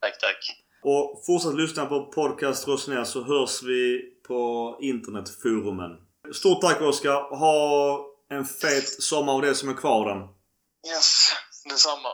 [0.00, 0.56] Tack, tack.
[0.82, 5.90] Och fortsätt lyssna på podcast Rosner så hörs vi på internetforumen.
[6.32, 7.36] Stort tack Oskar.
[7.36, 10.18] Ha en fet sommar och det som är kvar den.
[10.88, 11.32] Yes,
[11.64, 12.08] detsamma.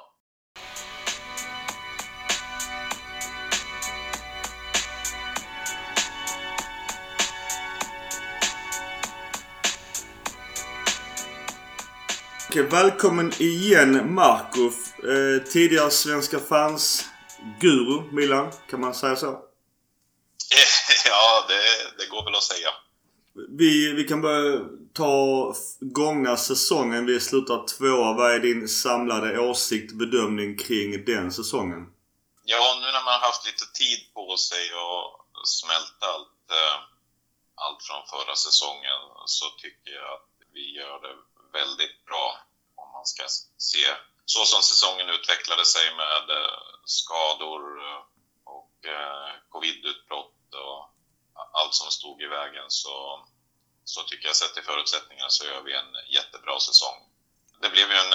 [12.49, 14.61] Okej, välkommen igen Marco.
[14.63, 17.05] Eh, tidigare Svenska fans
[17.61, 18.53] guru, Milan.
[18.71, 19.27] Kan man säga så?
[21.09, 21.63] Ja, det,
[21.99, 22.69] det går väl att säga.
[23.49, 24.61] Vi, vi kan börja
[24.95, 27.07] ta gångna säsongen.
[27.07, 28.13] Vi slutar tvåa.
[28.13, 31.93] Vad är din samlade åsikt, bedömning kring den säsongen?
[32.45, 35.07] Ja, nu när man har haft lite tid på sig och
[35.47, 36.77] smälta allt, eh,
[37.65, 41.15] allt från förra säsongen så tycker jag att vi gör det
[41.59, 42.27] väldigt bra
[42.81, 43.23] om man ska
[43.59, 43.87] se
[44.27, 48.03] så som säsongen utvecklade sig med eh, skador eh,
[48.45, 50.91] och eh, covidutbrott och
[51.53, 53.27] allt som stod i vägen så,
[53.85, 56.99] så tycker jag sett till förutsättningarna så gör vi en jättebra säsong.
[57.61, 58.15] Det blev ju en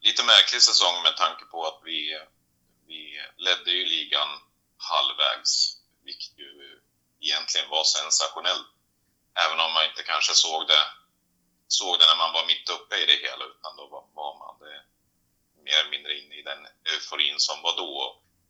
[0.00, 2.20] lite märklig säsong med tanke på att vi,
[2.86, 4.28] vi ledde ju ligan
[4.76, 6.80] halvvägs, vilket ju
[7.20, 8.68] egentligen var sensationellt.
[9.34, 10.84] Även om man inte kanske såg det,
[11.68, 14.58] såg det när man var mitt uppe i det hela, utan då var, var man
[14.58, 14.91] det
[15.66, 17.92] mer eller mindre inne i den euforin som var då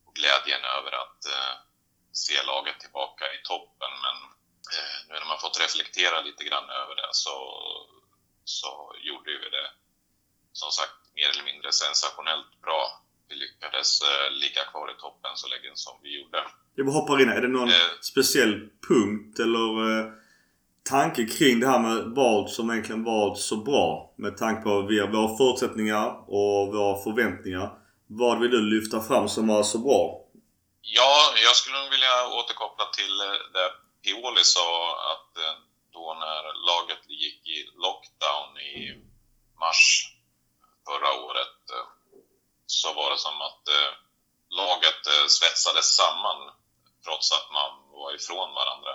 [0.06, 1.54] och glädjen över att eh,
[2.12, 3.92] se laget tillbaka i toppen.
[4.04, 4.16] Men
[4.74, 7.36] eh, nu när man fått reflektera lite grann över det så,
[8.44, 8.70] så
[9.08, 9.68] gjorde vi det
[10.52, 12.82] som sagt mer eller mindre sensationellt bra.
[13.28, 16.38] Vi lyckades eh, ligga kvar i toppen så länge som vi gjorde.
[16.74, 18.54] Jag bara hoppar in Är det någon eh, speciell
[18.88, 20.06] punkt eller eh,
[20.82, 24.14] tanke kring det här med vad som egentligen var så bra?
[24.16, 27.70] Med tanke på våra förutsättningar och våra förväntningar.
[28.06, 30.22] Vad vill du lyfta fram som var så bra?
[30.82, 31.14] Ja,
[31.46, 33.68] jag skulle nog vilja återkoppla till eh, det
[34.02, 34.68] Pioli sa
[35.12, 35.54] att eh,
[35.92, 38.76] då när laget gick i lockdown i
[39.60, 39.84] mars
[40.86, 41.86] förra året eh,
[42.66, 43.64] så var det som att
[44.60, 46.40] laget svetsades samman
[47.04, 48.94] trots att man var ifrån varandra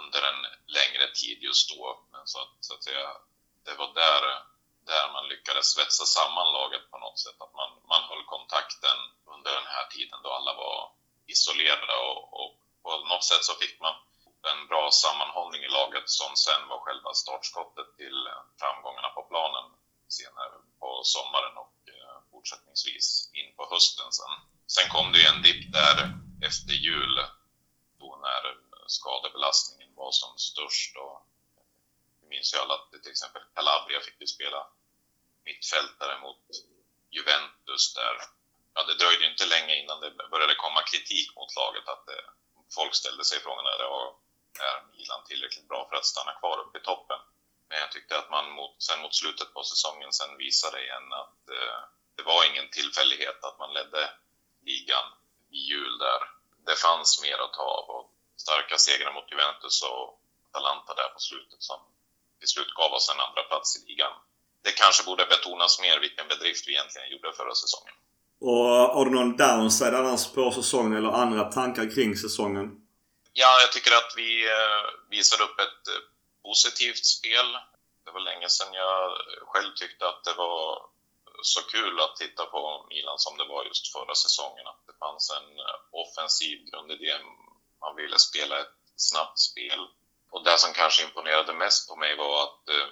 [0.00, 0.40] under en
[0.78, 1.82] längre tid just då.
[2.12, 3.06] Men så att, så att säga,
[3.66, 4.22] det var där,
[4.90, 7.38] där man lyckades svetsa samman laget på något sätt.
[7.44, 8.98] Att man, man höll kontakten
[9.34, 10.92] under den här tiden då alla var
[11.26, 13.94] isolerade och, och på något sätt så fick man
[14.52, 18.18] en bra sammanhållning i laget som sen var själva startskottet till
[18.60, 19.66] framgångarna på planen
[20.08, 24.34] senare på sommaren och eh, fortsättningsvis in på hösten sen.
[24.66, 25.96] Sen kom det ju en dipp där
[26.48, 27.14] efter jul
[27.98, 28.42] då när
[28.90, 31.26] skadebelastningen var som störst och
[32.30, 34.66] minns ju alla att till exempel Calabria fick ju spela
[35.44, 36.44] mittfältare mot
[37.10, 38.16] Juventus där.
[38.74, 42.22] Ja, det dröjde inte länge innan det började komma kritik mot laget att det,
[42.74, 43.80] folk ställde sig frågan är,
[44.68, 47.20] är Milan tillräckligt bra för att stanna kvar uppe i toppen?
[47.68, 51.48] Men jag tyckte att man mot, sen mot slutet på säsongen sen visade igen att
[51.48, 51.80] eh,
[52.16, 54.10] det var ingen tillfällighet att man ledde
[54.62, 55.06] ligan
[55.50, 56.20] i jul där.
[56.66, 58.12] Det fanns mer att ta av och
[58.44, 60.04] starka segrar mot Juventus och
[60.46, 61.80] Atalanta där på slutet som
[62.40, 64.14] till slut gav oss en andra plats i ligan.
[64.64, 67.94] Det kanske borde betonas mer vilken bedrift vi egentligen gjorde förra säsongen.
[68.48, 72.66] Och har du någon downside annars på säsongen eller andra tankar kring säsongen?
[73.32, 76.00] Ja, jag tycker att vi eh, visar upp ett eh,
[76.42, 77.48] positivt spel.
[78.04, 78.98] Det var länge sedan jag
[79.50, 80.62] själv tyckte att det var
[81.42, 84.66] så kul att titta på Milan som det var just förra säsongen.
[84.66, 87.12] Att det fanns en eh, offensiv grundidé.
[87.80, 89.86] Man ville spela ett snabbt spel.
[90.30, 92.86] Och det som kanske imponerade mest på mig var att eh,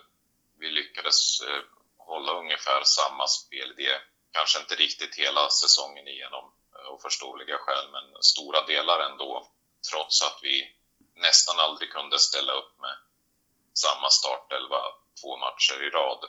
[0.59, 1.63] vi lyckades eh,
[1.97, 4.01] hålla ungefär samma spelidé.
[4.33, 9.51] Kanske inte riktigt hela säsongen igenom, eh, av förståeliga skäl, men stora delar ändå.
[9.91, 10.75] Trots att vi
[11.15, 12.97] nästan aldrig kunde ställa upp med
[13.75, 14.83] samma startelva
[15.21, 16.25] två matcher i rad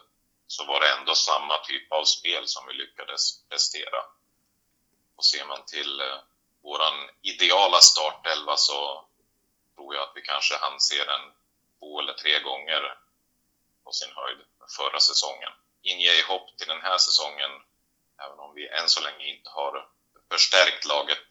[0.48, 4.02] så var det ändå samma typ av spel som vi lyckades prestera.
[5.16, 6.20] Och ser man till eh,
[6.64, 9.06] våran ideala startelva så
[9.76, 11.24] tror jag att vi kanske hann se den
[11.80, 12.82] två eller tre gånger
[13.84, 14.40] på sin höjd
[14.78, 15.54] förra säsongen.
[15.82, 17.52] Inger hopp till den här säsongen,
[18.26, 19.90] även om vi än så länge inte har
[20.32, 21.28] förstärkt laget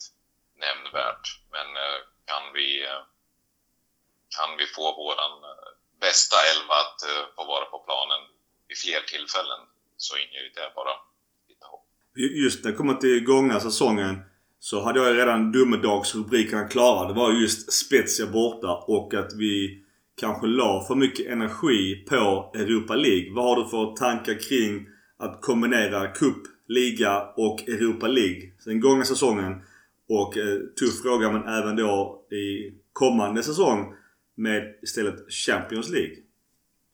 [0.67, 1.27] nämnvärt.
[1.55, 1.99] Men eh,
[2.31, 3.03] kan vi, eh,
[4.37, 5.69] kan vi få våran eh,
[6.01, 7.01] bästa elva att
[7.37, 8.23] få vara på planen
[8.69, 9.61] vid fler tillfällen
[9.97, 10.95] så inger ju det bara
[11.49, 11.87] lite hopp.
[12.45, 14.25] Just när det kommer till gångna säsongen
[14.61, 17.09] så hade jag redan domedagsrubrikerna klara.
[17.09, 19.85] Det var just Spezia borta och att vi
[20.21, 23.33] kanske la för mycket energi på Europa League.
[23.35, 24.87] Vad har du för tankar kring
[25.19, 26.37] att kombinera Cup,
[26.69, 28.53] Liga och Europa League?
[28.65, 29.63] Den gångna säsongen.
[30.09, 33.95] Och eh, tuff fråga men även då i kommande säsong
[34.37, 36.17] med istället Champions League.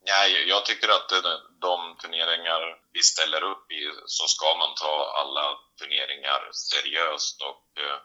[0.07, 4.95] Nej jag tycker att eh, de turneringar vi ställer upp i så ska man ta
[5.21, 7.99] alla turneringar seriöst och eh,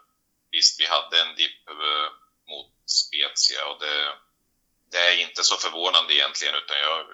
[0.50, 2.08] visst, vi hade en dipp eh,
[2.50, 4.18] mot Spezia och det,
[4.90, 7.06] det, är inte så förvånande egentligen utan jag,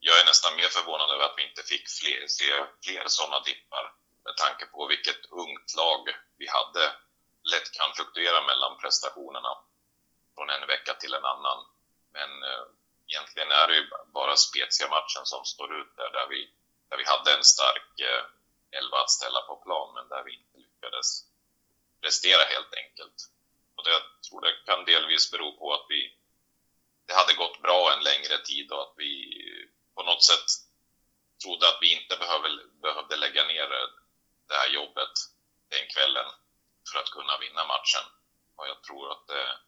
[0.00, 2.50] jag är nästan mer förvånad över att vi inte fick fler, se
[2.84, 6.02] fler sådana dippar med tanke på vilket ungt lag
[6.38, 6.84] vi hade.
[7.52, 9.52] Lätt kan fluktuera mellan prestationerna
[10.34, 11.58] från en vecka till en annan.
[12.12, 12.64] Men eh,
[13.08, 16.40] egentligen är det ju bara Spezia-matchen som står ut där, där vi,
[16.90, 18.24] där vi hade en stark eh,
[18.78, 21.24] elva att ställa på plan, men där vi inte lyckades
[22.00, 23.18] prestera helt enkelt.
[23.76, 26.16] Och det, jag tror det kan delvis bero på att vi,
[27.06, 29.12] det hade gått bra en längre tid och att vi
[29.94, 30.48] på något sätt
[31.42, 33.68] trodde att vi inte behövde, behövde lägga ner
[34.48, 35.14] det här jobbet
[35.68, 36.28] den kvällen
[36.92, 38.06] för att kunna vinna matchen.
[38.56, 39.58] Och jag tror att det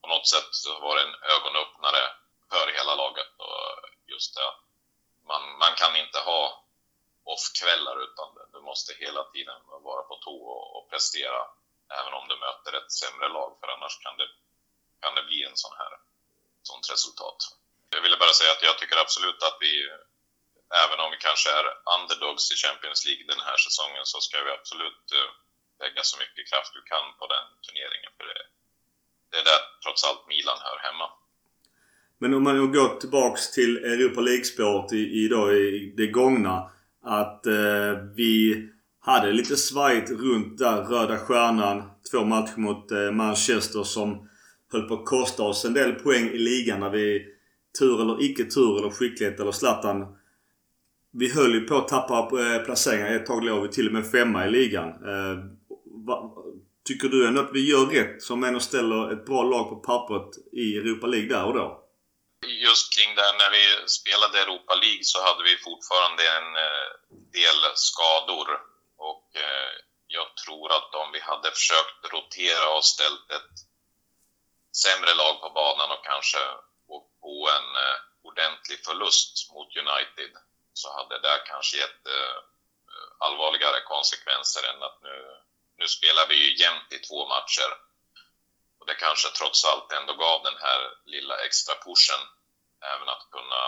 [0.00, 2.04] på något sätt var en ögonöppnare
[2.50, 3.32] för hela laget.
[3.36, 4.62] Och just det att
[5.26, 6.64] man, man kan inte ha
[7.34, 10.36] off-kvällar utan du måste hela tiden vara på tå
[10.76, 11.40] och, prestera
[12.00, 14.28] även om du möter ett sämre lag för annars kan det,
[15.02, 15.92] kan det bli en sån här
[16.68, 17.40] sånt resultat.
[17.94, 19.72] Jag ville bara säga att jag tycker absolut att vi,
[20.84, 21.66] även om vi kanske är
[21.96, 25.30] underdogs i Champions League den här säsongen, så ska vi absolut eh,
[25.82, 28.12] lägga så mycket kraft vi kan på den turneringen.
[28.16, 28.40] För det,
[29.30, 31.08] det är där trots allt Milan hör hemma.
[32.20, 36.70] Men om man går tillbaks till Europa League-spåret i, i, då, i det gångna.
[37.02, 37.52] Att eh,
[38.16, 38.68] vi
[39.00, 41.82] hade lite svajigt runt där Röda Stjärnan.
[42.10, 44.28] Två matcher mot eh, Manchester som
[44.72, 47.26] höll på att kosta oss en del poäng i ligan när vi
[47.78, 50.06] tur eller icke tur eller skicklighet eller Zlatan.
[51.12, 53.14] Vi höll ju på att tappa eh, placeringar.
[53.14, 54.88] Ett tag låg vi till och med femma i ligan.
[54.88, 55.44] Eh,
[56.06, 56.32] va,
[56.84, 60.28] tycker du ändå att vi gör rätt som ändå ställer ett bra lag på pappret
[60.52, 61.84] i Europa League där och då?
[62.46, 66.90] Just kring det när vi spelade Europa League så hade vi fortfarande en eh,
[67.32, 68.60] del skador.
[68.96, 69.72] Och eh,
[70.06, 73.56] jag tror att om vi hade försökt rotera och ställt ett
[74.76, 76.38] sämre lag på banan och kanske
[76.86, 80.32] åkt på en eh, ordentlig förlust mot United
[80.72, 82.04] så hade det kanske gett
[83.18, 85.16] allvarligare konsekvenser än att nu,
[85.78, 87.70] nu spelar vi ju jämnt i två matcher
[88.90, 92.22] det kanske trots allt ändå gav den här lilla extra pushen
[92.92, 93.62] även att kunna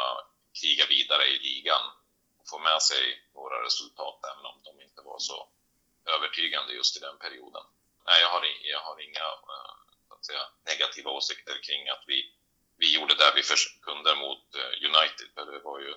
[0.60, 1.84] kriga vidare i ligan
[2.38, 3.02] och få med sig
[3.34, 5.48] några resultat, även om de inte var så
[6.14, 7.64] övertygande just i den perioden.
[8.06, 9.74] Nej, jag har, jag har inga eh,
[10.08, 12.34] så att säga, negativa åsikter kring att vi,
[12.76, 13.42] vi gjorde det vi
[13.82, 15.28] kunde mot eh, United.
[15.34, 15.94] För det var ju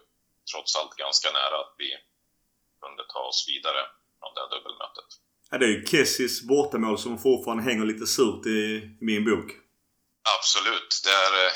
[0.51, 1.97] trots allt ganska nära att vi
[2.81, 5.09] kunde ta oss vidare från det dubbelmötet.
[5.49, 8.61] Ja, det är ju Kessis bortamål som fortfarande hänger lite surt i
[9.09, 9.49] min bok.
[10.37, 10.89] Absolut.
[11.05, 11.53] Det, är, eh,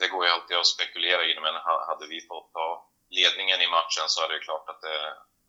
[0.00, 1.54] det går ju alltid att spekulera i det, men
[1.90, 2.68] hade vi fått ta
[3.18, 4.98] ledningen i matchen så är det klart att det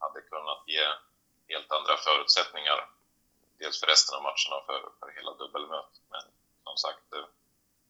[0.03, 0.85] hade kunnat ge
[1.51, 2.79] helt andra förutsättningar.
[3.59, 6.03] Dels för resten av matcherna och för, för hela dubbelmötet.
[6.13, 6.23] Men
[6.67, 7.07] som sagt,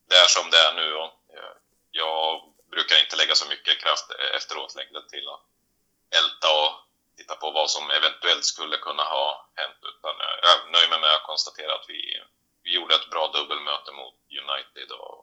[0.09, 1.55] det är som det är nu och eh,
[1.91, 2.21] jag
[2.73, 5.43] brukar inte lägga så mycket kraft efteråt längre till att
[6.19, 6.71] älta och
[7.21, 9.27] titta på vad som eventuellt skulle kunna ha
[9.61, 9.79] hänt.
[9.91, 12.01] Utan eh, jag nöjer mig med att konstatera att vi,
[12.65, 15.17] vi gjorde ett bra dubbelmöte mot United och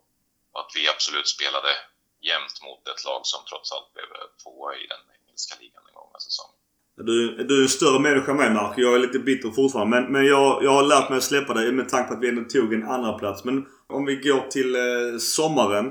[0.60, 1.72] att vi absolut spelade
[2.28, 5.94] jämnt mot ett lag som trots allt blev eh, tvåa i den engelska ligan den
[6.00, 6.58] gångna säsongen.
[7.10, 7.16] Du,
[7.48, 8.74] du är en större människa än mig Mark.
[8.76, 9.90] Jag är lite bitter fortfarande.
[9.96, 12.28] Men, men jag, jag har lärt mig att släppa dig med tanke på att vi
[12.28, 13.44] ändå tog en andra plats.
[13.44, 15.86] Men om vi går till eh, sommaren.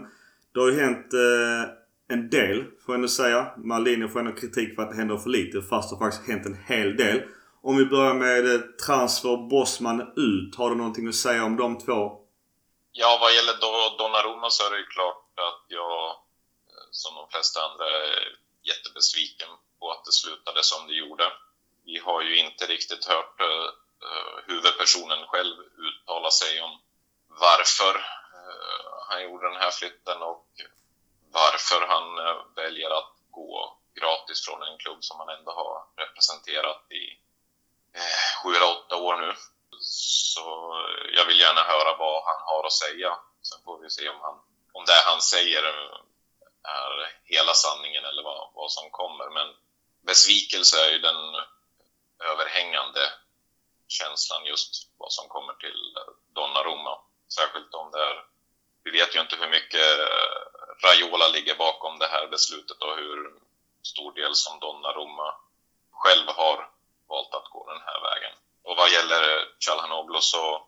[0.54, 1.62] Det har ju hänt eh,
[2.10, 3.54] en del får jag ändå säga.
[3.58, 6.46] Malini får ändå kritik för att det händer för lite fast det har faktiskt hänt
[6.46, 7.22] en hel del.
[7.62, 10.56] Om vi börjar med eh, transfer Bosman ut.
[10.56, 12.00] Har du någonting att säga om de två?
[12.92, 13.56] Ja, vad gäller
[13.98, 18.38] Donnarumma så är det ju klart att jag eh, som de flesta andra är
[18.70, 21.26] jättebesviken på att det slutade som det gjorde.
[21.86, 23.70] Vi har ju inte riktigt hört uh,
[24.48, 25.56] huvudpersonen själv
[25.88, 26.74] uttala sig om
[27.28, 30.48] varför uh, han gjorde den här flytten och
[31.42, 36.92] varför han eh, väljer att gå gratis från en klubb som han ändå har representerat
[36.92, 37.06] i
[37.98, 39.34] eh, sju eller åtta år nu.
[39.82, 40.46] Så
[41.18, 43.20] jag vill gärna höra vad han har att säga.
[43.42, 44.36] Sen får vi se om, han,
[44.74, 46.00] om det han säger eh,
[46.64, 46.92] är
[47.24, 49.30] hela sanningen eller vad, vad som kommer.
[49.30, 49.48] Men
[50.02, 51.22] besvikelse är ju den
[52.32, 53.04] överhängande
[53.88, 55.98] känslan just vad som kommer till
[56.34, 57.00] Donnarumma.
[57.34, 58.26] Särskilt om det är...
[58.84, 59.82] Vi vet ju inte hur mycket
[60.84, 63.34] Raiola ligger bakom det här beslutet och hur
[63.84, 65.36] stor del som Donnarumma
[65.92, 66.70] själv har
[67.08, 68.36] valt att gå den här vägen.
[68.64, 70.68] Och vad gäller Calhanoglu så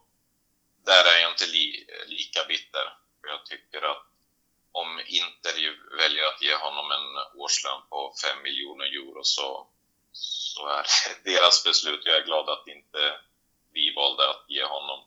[0.86, 2.98] där är jag inte li, lika bitter.
[3.22, 4.06] Jag tycker att
[4.72, 9.68] om Inter väljer att ge honom en årslön på 5 miljoner euro så,
[10.12, 10.86] så är
[11.24, 12.06] det deras beslut.
[12.06, 13.20] Jag är glad att inte
[13.74, 15.00] vi valde att ge honom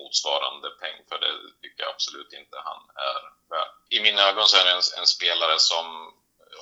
[0.00, 1.32] motsvarande peng, för det
[1.62, 3.72] tycker jag absolut inte han är värd.
[3.88, 5.86] I mina ögon så är det en, en spelare som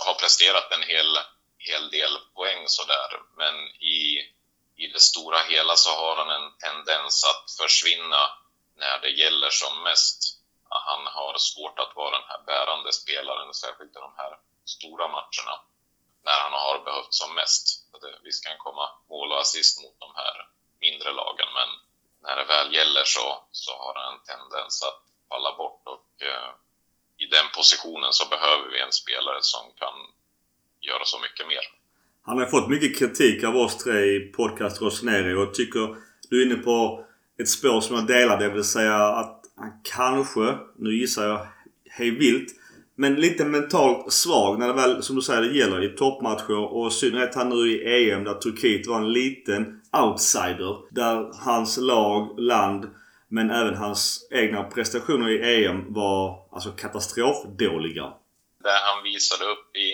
[0.07, 1.18] har presterat en hel,
[1.59, 3.55] hel del poäng sådär, men
[3.96, 4.03] i,
[4.77, 8.22] i det stora hela så har han en tendens att försvinna
[8.77, 10.38] när det gäller som mest
[10.70, 15.55] han har svårt att vara den här bärande spelaren, särskilt i de här stora matcherna,
[16.24, 17.85] när han har behövt som mest.
[18.22, 20.48] Visst kan komma mål och assist mot de här
[20.81, 21.68] mindre lagen, men
[22.24, 23.26] när det väl gäller så,
[23.62, 25.00] så har han en tendens att
[25.31, 26.50] falla bort och eh,
[27.24, 29.96] i den positionen så behöver vi en spelare som kan
[30.88, 31.64] göra så mycket mer.
[32.28, 35.96] Han har fått mycket kritik av oss tre i podcast Rossoneri och tycker
[36.31, 37.04] du är inne på
[37.40, 41.46] ett spår som jag delar, det vill säga att han kanske, nu gissar jag
[41.90, 42.54] hej vilt,
[42.94, 46.88] men lite mentalt svag när det väl, som du säger, det gäller i toppmatcher och
[46.88, 50.83] i synnerhet han nu i EM där Turkiet var en liten outsider.
[50.90, 52.94] Där hans lag, land,
[53.29, 58.12] men även hans egna prestationer i EM var alltså katastrofdåliga.
[58.59, 59.92] Det han visade upp i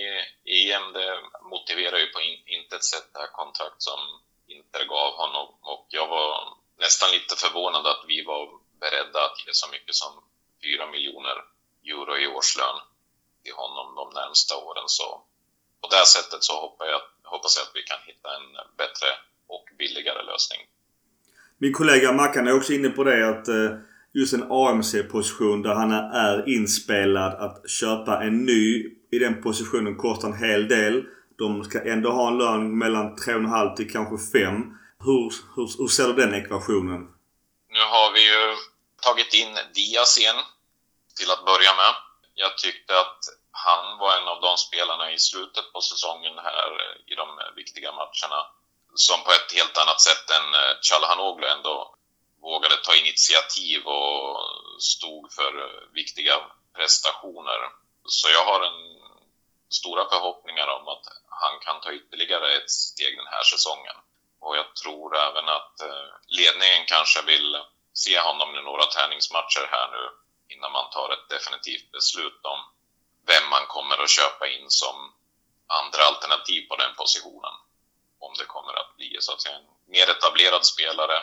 [0.59, 1.19] EM det
[1.51, 4.01] motiverar ju på intet sätt det här kontrakt som
[4.47, 6.31] Inter gav honom och jag var
[6.79, 8.43] nästan lite förvånad att vi var
[8.81, 10.13] beredda att ge så mycket som
[10.63, 11.37] 4 miljoner
[11.85, 12.79] euro i årslön
[13.43, 14.85] till honom de närmsta åren.
[14.87, 15.09] Så
[15.81, 17.03] på det sättet så hoppas jag,
[17.33, 19.09] hoppas jag att vi kan hitta en bättre
[19.55, 20.61] och billigare lösning.
[21.59, 23.71] Min kollega Mackan är också inne på det att eh,
[24.13, 25.93] just en AMC-position där han
[26.29, 28.67] är inspelad att köpa en ny
[29.13, 31.05] i den positionen kostar en hel del.
[31.39, 34.79] De ska ändå ha en lön mellan 3,5 till kanske 5.
[35.07, 37.01] Hur, hur, hur ser du den ekvationen?
[37.69, 38.57] Nu har vi ju
[39.07, 40.41] tagit in Diaz igen
[41.19, 41.93] till att börja med.
[42.35, 43.21] Jag tyckte att
[43.67, 46.71] han var en av de spelarna i slutet på säsongen här
[47.11, 47.27] i de
[47.61, 48.41] viktiga matcherna
[48.95, 51.95] som på ett helt annat sätt än eh, Calhanoglu ändå
[52.41, 54.41] vågade ta initiativ och
[54.79, 56.35] stod för eh, viktiga
[56.77, 57.61] prestationer.
[58.07, 58.81] Så jag har en
[59.69, 63.97] stora förhoppningar om att han kan ta ytterligare ett steg den här säsongen.
[64.41, 67.57] Och jag tror även att eh, ledningen kanske vill
[67.93, 70.05] se honom i några träningsmatcher här nu
[70.55, 72.61] innan man tar ett definitivt beslut om
[73.27, 75.13] vem man kommer att köpa in som
[75.67, 77.55] andra alternativ på den positionen.
[78.27, 81.17] Om det kommer att bli så att säga en mer etablerad spelare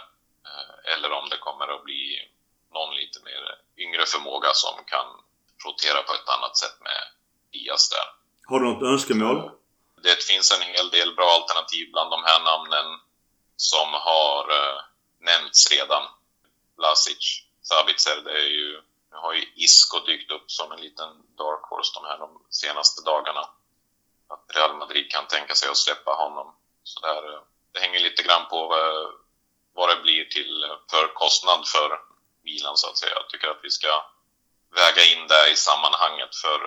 [0.48, 2.04] eh, eller om det kommer att bli
[2.74, 3.42] någon lite mer
[3.78, 5.08] yngre förmåga som kan
[5.66, 7.02] rotera på ett annat sätt med
[7.52, 8.08] Diaz där.
[8.50, 9.52] Har du något önskemål?
[10.04, 13.00] Det finns en hel del bra alternativ bland de här namnen
[13.56, 14.78] som har eh,
[15.20, 16.04] nämnts redan.
[16.78, 17.24] Lasic,
[17.62, 18.82] Sabitzer, det är ju...
[19.12, 23.02] Nu har ju Isco dykt upp som en liten dark horse de här de senaste
[23.02, 23.50] dagarna.
[24.28, 26.56] Att Real Madrid kan tänka sig att släppa honom.
[26.84, 27.42] Så där, eh,
[27.74, 29.14] det hänger lite grann på vad,
[29.74, 32.00] vad det blir till för kostnad för
[32.44, 33.12] Milan så att säga.
[33.16, 34.06] Jag tycker att vi ska
[34.76, 36.60] väga in det i sammanhanget för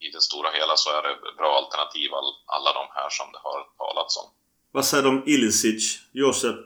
[0.00, 3.38] i det stora hela så är det bra alternativ all, alla de här som det
[3.38, 4.30] har talats om.
[4.72, 6.60] Vad säger du om Ilicic, Josep?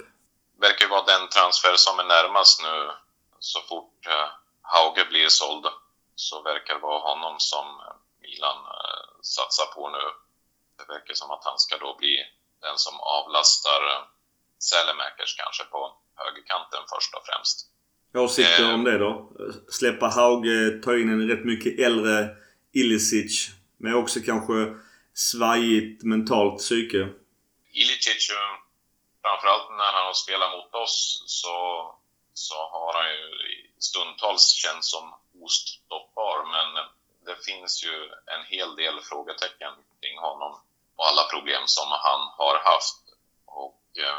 [0.61, 2.91] Verkar vara den transfer som är närmast nu.
[3.39, 4.29] Så fort uh,
[4.62, 5.66] Hauge blir såld
[6.14, 7.66] så verkar det vara honom som
[8.20, 10.05] Milan uh, satsar på nu.
[10.79, 12.14] Det verkar som att han ska då bli
[12.67, 13.81] den som avlastar
[14.69, 15.81] Sälemäkers kanske på
[16.21, 17.57] högerkanten först och främst.
[18.15, 19.33] Åsikter eh, om det då?
[19.69, 22.37] Släppa Hauge, ta in en rätt mycket äldre
[22.73, 24.55] Ilicic med också kanske
[25.15, 27.09] svajigt mentalt psyke.
[27.73, 28.31] Ilicic,
[29.23, 31.57] framförallt när han har spelat mot oss så,
[32.35, 33.29] så har han ju
[33.79, 36.69] stundtals känts som ostoppbar men
[37.27, 37.95] det finns ju
[38.35, 40.53] en hel del frågetecken kring honom
[40.97, 43.03] och alla problem som han har haft.
[43.47, 44.18] Och eh,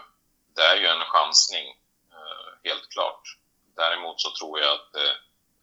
[0.55, 1.67] det är ju en chansning,
[2.11, 3.38] eh, helt klart.
[3.76, 5.15] Däremot så tror jag att eh,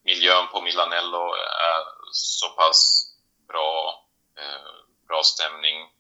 [0.05, 1.35] miljön på Milanello
[1.73, 3.07] är så pass
[3.49, 4.05] bra,
[4.39, 4.73] eh,
[5.09, 5.93] bra stämning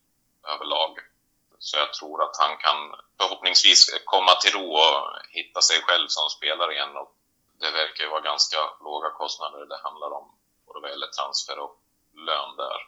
[0.48, 0.98] överlag.
[1.58, 6.30] Så jag tror att han kan förhoppningsvis komma till ro och hitta sig själv som
[6.30, 6.96] spelare igen.
[6.96, 7.16] Och
[7.60, 10.32] det verkar ju vara ganska låga kostnader det handlar om,
[10.66, 11.80] både vad gäller transfer och
[12.14, 12.86] lön där.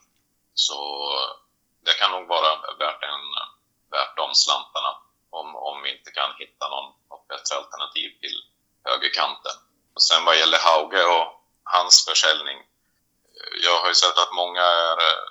[0.54, 1.10] Så
[1.84, 3.26] det kan nog vara värt, en,
[3.90, 4.92] värt de slantarna
[5.30, 8.36] om, om vi inte kan hitta någon, något bättre alternativ till
[8.84, 9.56] högerkanten.
[9.94, 11.26] Och sen vad gäller Hauge och
[11.64, 12.58] hans försäljning.
[13.66, 15.24] Jag har ju sett att många är eh,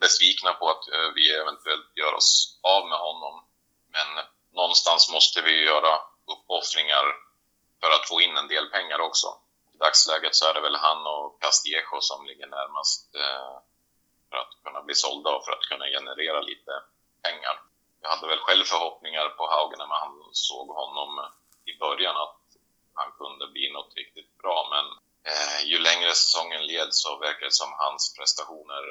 [0.00, 3.44] besvikna på att eh, vi eventuellt gör oss av med honom.
[3.88, 6.00] Men någonstans måste vi göra
[6.32, 7.06] uppoffringar
[7.80, 9.26] för att få in en del pengar också.
[9.74, 13.58] I dagsläget så är det väl han och Castillejo som ligger närmast eh,
[14.36, 16.72] för att kunna bli sålda och för att kunna generera lite
[17.22, 17.54] pengar.
[18.02, 21.10] Jag hade väl själv förhoppningar på Haugen när man såg honom
[21.64, 22.40] i början att
[22.94, 24.58] han kunde bli något riktigt bra.
[24.74, 24.86] Men
[25.30, 28.84] eh, ju längre säsongen led så verkar det som hans prestationer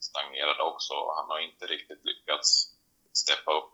[0.00, 0.94] stagnerade också.
[1.16, 2.48] Han har inte riktigt lyckats
[3.12, 3.72] steppa upp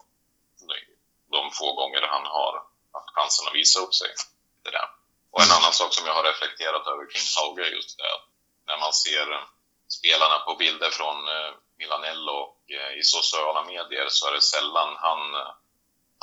[1.30, 2.54] de få gånger han har
[2.92, 4.10] haft chansen att visa upp sig.
[4.64, 4.88] Det där.
[5.30, 8.26] Och en annan sak som jag har reflekterat över kring Hauge är just det att
[8.68, 9.26] när man ser
[9.98, 14.90] spelarna på bilder från eh, Milanello och eh, i sociala medier så är det sällan
[15.06, 15.22] han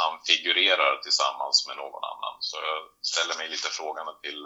[0.04, 2.36] han figurerar tillsammans med någon annan.
[2.40, 2.80] Så jag
[3.12, 4.42] ställer mig lite frågande till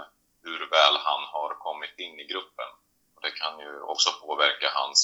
[0.46, 2.70] hur väl han har kommit in i gruppen.
[3.16, 5.00] Och det kan ju också påverka hans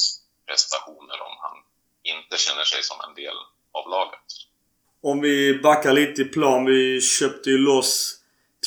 [0.47, 1.57] prestationer om han
[2.13, 3.37] inte känner sig som en del
[3.77, 4.27] av laget.
[5.09, 6.65] Om vi backar lite i plan.
[6.65, 8.15] Vi köpte ju loss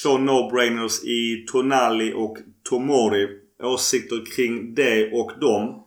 [0.03, 2.37] två no-brainers i Tonali och
[2.69, 3.25] Tomori.
[3.63, 5.87] Åsikter kring det och dem?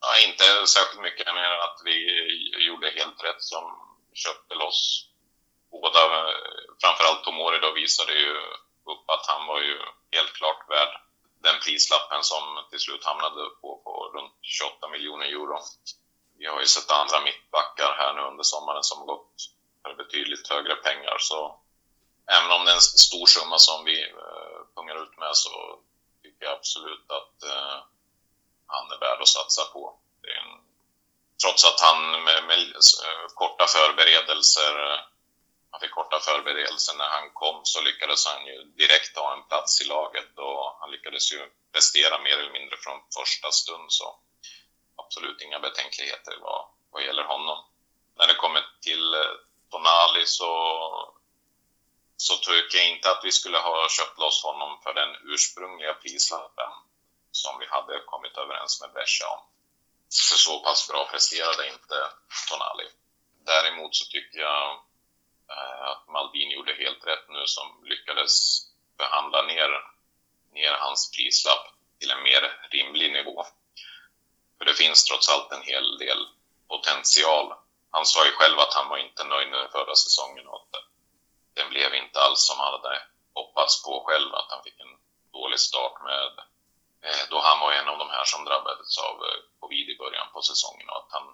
[0.00, 1.96] Ja, inte särskilt mycket mer än att vi
[2.66, 3.64] gjorde helt rätt som
[4.14, 5.08] köpte loss
[5.70, 6.00] båda.
[6.82, 8.32] Framförallt Tomori då visade ju
[8.92, 9.76] upp att han var ju
[10.16, 10.92] helt klart värd
[11.42, 15.58] den prislappen som till slut hamnade på, på runt 28 miljoner euro.
[16.38, 19.34] Vi har ju sett andra mittbackar här nu under sommaren som gått
[19.82, 21.38] för betydligt högre pengar så
[22.36, 25.52] även om det är en stor summa som vi eh, pungar ut med så
[26.42, 27.78] tycker jag absolut att eh,
[28.66, 29.98] han är värd att satsa på.
[30.22, 30.60] Det är en
[31.42, 35.00] trots att han med, med eh, korta förberedelser eh,
[35.70, 39.80] han fick korta förberedelser när han kom så lyckades han ju direkt ha en plats
[39.82, 41.40] i laget och han lyckades ju
[41.72, 44.18] prestera mer eller mindre från första stund så
[44.96, 47.58] absolut inga betänkligheter vad, vad gäller honom.
[48.18, 49.34] När det kommer till eh,
[49.70, 50.50] Tonali så,
[52.26, 56.70] så tycker jag inte att vi skulle ha köpt loss honom för den ursprungliga prislappen
[57.30, 59.40] som vi hade kommit överens med Brescia om.
[60.30, 61.96] För så pass bra presterade inte
[62.48, 62.88] Tonali.
[63.46, 64.70] Däremot så tycker jag
[65.50, 68.32] eh, att Maldin gjorde helt rätt nu som lyckades
[68.96, 69.70] förhandla ner,
[70.52, 71.64] ner hans prislapp
[71.98, 73.46] till en mer rimlig nivå.
[74.58, 76.26] För det finns trots allt en hel del
[76.68, 77.54] potential.
[77.90, 80.91] Han sa ju själv att han var inte nöjd med förra säsongen och att
[81.62, 82.94] den blev inte alls som han hade
[83.34, 84.94] hoppats på själv, att han fick en
[85.38, 86.32] dålig start med
[87.06, 90.28] eh, då han var en av de här som drabbades av eh, covid i början
[90.32, 91.26] på säsongen och att han,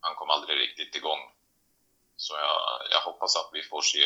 [0.00, 1.22] han kom aldrig riktigt igång.
[2.16, 2.60] Så jag,
[2.94, 4.04] jag hoppas att vi får se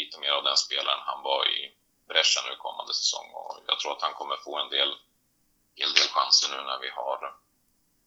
[0.00, 1.58] lite mer av den spelaren han var i
[2.08, 4.90] Brescia nu kommande säsong och jag tror att han kommer få en del
[5.80, 7.18] hel del chanser nu när vi har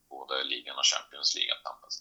[0.09, 1.93] både ligan och Champions League att tampas.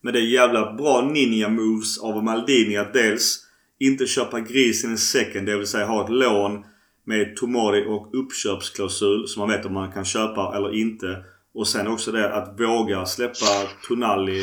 [0.00, 3.44] Men det är jävla bra ninja moves av Maldini att dels
[3.86, 6.64] inte köpa grisen i säcken, det vill säga ha ett lån
[7.06, 11.24] med Tomori och uppköpsklausul så man vet om man kan köpa eller inte.
[11.54, 14.42] Och sen också det att våga släppa Tonali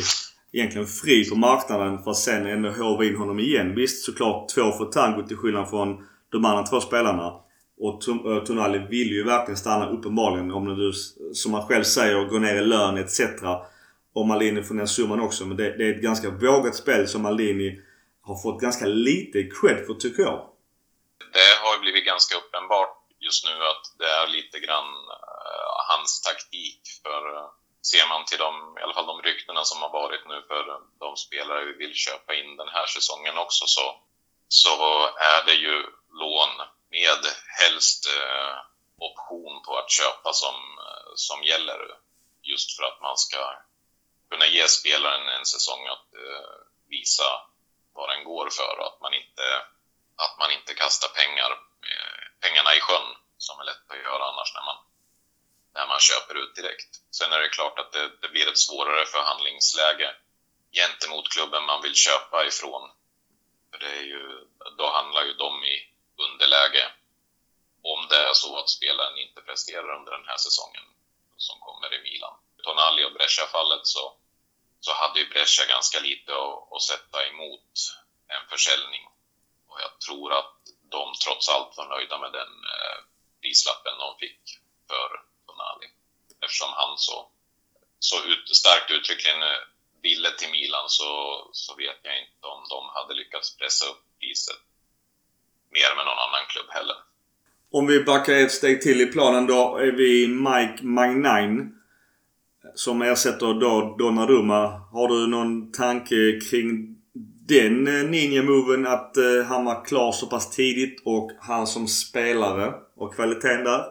[0.52, 3.74] egentligen fri på marknaden för att sen ändå håva in honom igen.
[3.74, 5.96] Visst såklart två för tango till skillnad från
[6.32, 7.32] de andra två spelarna.
[7.78, 10.92] Och eh, Tonali vill ju verkligen stanna uppenbarligen om du,
[11.32, 13.20] som han själv säger, går ner i lön etc.
[14.14, 15.46] Och Malini får ner summan också.
[15.46, 17.80] Men det, det, är ett ganska vågat spel som Malini
[18.22, 20.48] har fått ganska lite cred för tycker jag.
[21.32, 26.80] Det har blivit ganska uppenbart just nu att det är lite grann uh, hans taktik.
[27.02, 27.48] För uh,
[27.90, 30.62] ser man till de, i alla fall de ryktena som har varit nu för
[31.00, 34.00] de spelare vi vill köpa in den här säsongen också så,
[34.48, 34.74] så
[35.32, 35.76] är det ju
[36.22, 36.52] lån
[36.90, 37.22] med
[37.60, 38.54] helst uh,
[39.08, 40.56] option på att köpa som,
[41.14, 41.80] som gäller.
[42.42, 43.42] Just för att man ska
[44.30, 46.08] kunna ge spelaren en säsong att
[46.88, 47.51] visa
[47.94, 49.46] vad den går för och att man inte,
[50.16, 51.50] att man inte kastar pengar,
[51.90, 54.78] eh, pengarna i sjön som är lätt att göra annars när man,
[55.74, 56.92] när man köper ut direkt.
[57.10, 60.14] Sen är det klart att det, det blir ett svårare förhandlingsläge
[60.72, 62.90] gentemot klubben man vill köpa ifrån.
[63.70, 64.46] För det är ju,
[64.78, 66.92] då handlar ju de i underläge
[67.82, 70.82] om det är så att spelaren inte presterar under den här säsongen
[71.36, 72.34] som kommer i Milan.
[72.62, 74.16] Tonali och Brescia-fallet så
[74.84, 77.70] så hade ju Brescia ganska lite att, att sätta emot
[78.34, 79.04] en försäljning.
[79.70, 80.56] Och jag tror att
[80.96, 82.98] de trots allt var nöjda med den eh,
[83.42, 84.42] prislappen de fick
[84.88, 85.08] för
[85.46, 85.88] Tonali.
[86.44, 87.16] Eftersom han så,
[88.08, 89.62] så ut, starkt uttryckligen eh,
[90.02, 91.10] ville till Milan så,
[91.52, 94.60] så vet jag inte om de hade lyckats pressa upp priset
[95.76, 96.96] mer med någon annan klubb heller.
[97.72, 101.81] Om vi backar ett steg till i planen då är vi Mike Magnain
[102.74, 104.62] som ersätter då Donnarumma.
[104.92, 106.96] Har du någon tanke kring
[107.48, 112.74] den eh, ninja-moven att eh, han var klar så pass tidigt och han som spelare
[112.96, 113.82] och kvaliteten där?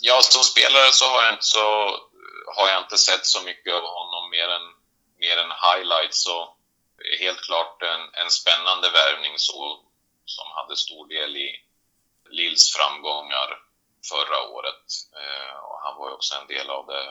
[0.00, 3.74] Ja, som spelare så har jag, inte, så eh, har jag inte sett så mycket
[3.74, 4.66] av honom mer än,
[5.24, 6.22] mer än highlights.
[6.26, 6.36] Så
[7.20, 9.80] helt klart en, en spännande värvning så,
[10.24, 11.48] som hade stor del i
[12.30, 13.48] Lills framgångar
[14.10, 14.84] förra året.
[15.22, 17.04] Eh, och han var ju också en del av det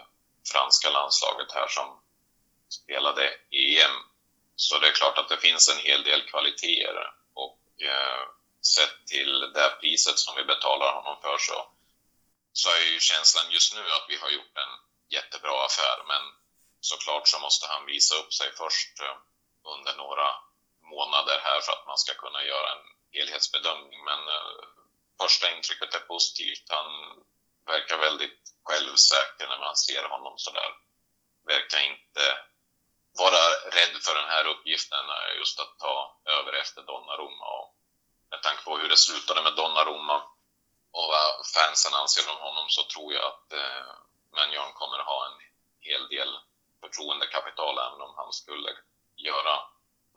[0.51, 2.01] franska landslaget här som
[2.69, 3.95] spelade EM.
[4.55, 8.23] Så det är klart att det finns en hel del kvaliteter och eh,
[8.75, 11.71] sett till det priset som vi betalar honom för så,
[12.53, 14.73] så är ju känslan just nu att vi har gjort en
[15.09, 16.03] jättebra affär.
[16.07, 16.23] Men
[16.79, 19.17] såklart så måste han visa upp sig först eh,
[19.75, 20.29] under några
[20.81, 24.03] månader här för att man ska kunna göra en helhetsbedömning.
[24.03, 24.63] Men eh,
[25.21, 26.65] första intrycket är positivt.
[26.69, 26.89] Han
[27.65, 30.71] verkar väldigt självsäker när man ser honom sådär.
[31.47, 32.37] Verkar inte
[33.17, 33.43] vara
[33.77, 37.45] rädd för den här uppgiften, eh, just att ta över efter Donnarumma.
[37.59, 37.75] Och
[38.29, 40.17] med tanke på hur det slutade med Donnarumma
[40.91, 43.91] och vad fansen anser om honom så tror jag att eh,
[44.35, 45.37] Manjon kommer ha en
[45.79, 46.39] hel del
[46.81, 48.71] förtroendekapital även om han skulle
[49.15, 49.55] göra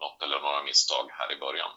[0.01, 1.71] något eller några misstag här i början.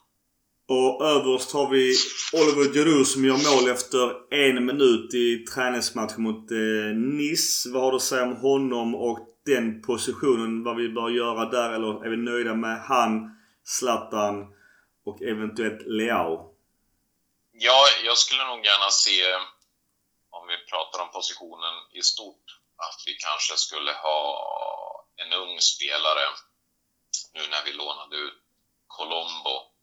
[0.70, 1.96] Och överst har vi
[2.34, 7.70] Oliver Giroud som gör mål efter en minut i träningsmatchen mot eh, Nice.
[7.70, 10.64] Vad har du att säga om honom och den positionen?
[10.64, 11.70] Vad vi bör göra där?
[11.74, 13.12] Eller är vi nöjda med han,
[13.64, 14.36] Zlatan
[15.06, 16.54] och eventuellt Leao?
[17.52, 19.18] Ja, jag skulle nog gärna se,
[20.38, 22.46] om vi pratar om positionen i stort,
[22.88, 24.22] att vi kanske skulle ha
[25.22, 26.26] en ung spelare
[27.34, 28.40] nu när vi lånade ut
[28.88, 29.77] Colombo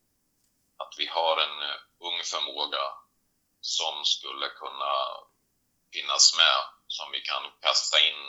[0.82, 2.84] att vi har en eh, ung förmåga
[3.60, 4.94] som skulle kunna
[5.94, 6.58] finnas med,
[6.96, 8.20] som vi kan kasta in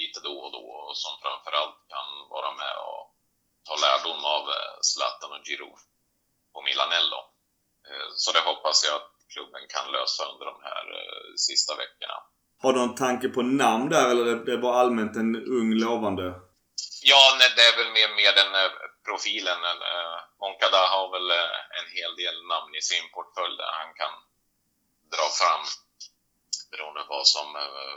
[0.00, 3.02] lite då och då och som framförallt kan vara med och
[3.66, 5.80] ta lärdom av eh, Zlatan och Giroud
[6.52, 7.20] på Milanello.
[7.88, 10.84] Eh, så det hoppas jag att klubben kan lösa under de här
[11.46, 12.18] sista veckorna.
[12.62, 16.26] Har du någon tanke på namn där eller är det bara allmänt en ung lovande?
[17.02, 17.22] Ja,
[17.56, 18.52] det är väl mer, mer den
[19.08, 19.58] profilen.
[20.40, 24.14] Moncada har väl eh, en hel del namn i sin portfölj där han kan
[25.14, 25.64] dra fram
[26.70, 27.96] beroende på vad, som, eh,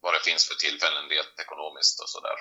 [0.00, 2.38] vad det finns för tillfällen rent ekonomiskt och sådär.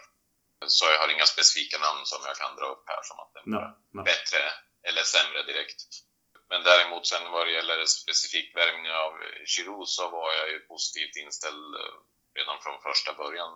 [0.68, 3.40] Så jag har inga specifika namn som jag kan dra upp här som att det
[3.40, 4.42] är bättre
[4.88, 5.82] eller sämre direkt.
[6.50, 9.14] Men däremot sen vad det gäller specifik värvning av
[9.46, 11.96] Giroud så var jag ju positivt inställd eh,
[12.34, 13.52] redan från första början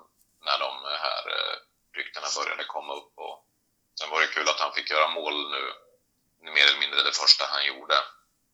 [0.45, 0.71] när de
[1.05, 1.23] här
[1.97, 3.13] ryktena började komma upp.
[3.15, 3.47] Och
[3.99, 5.73] Sen var det kul att han fick göra mål nu,
[6.51, 7.95] mer eller mindre det första han gjorde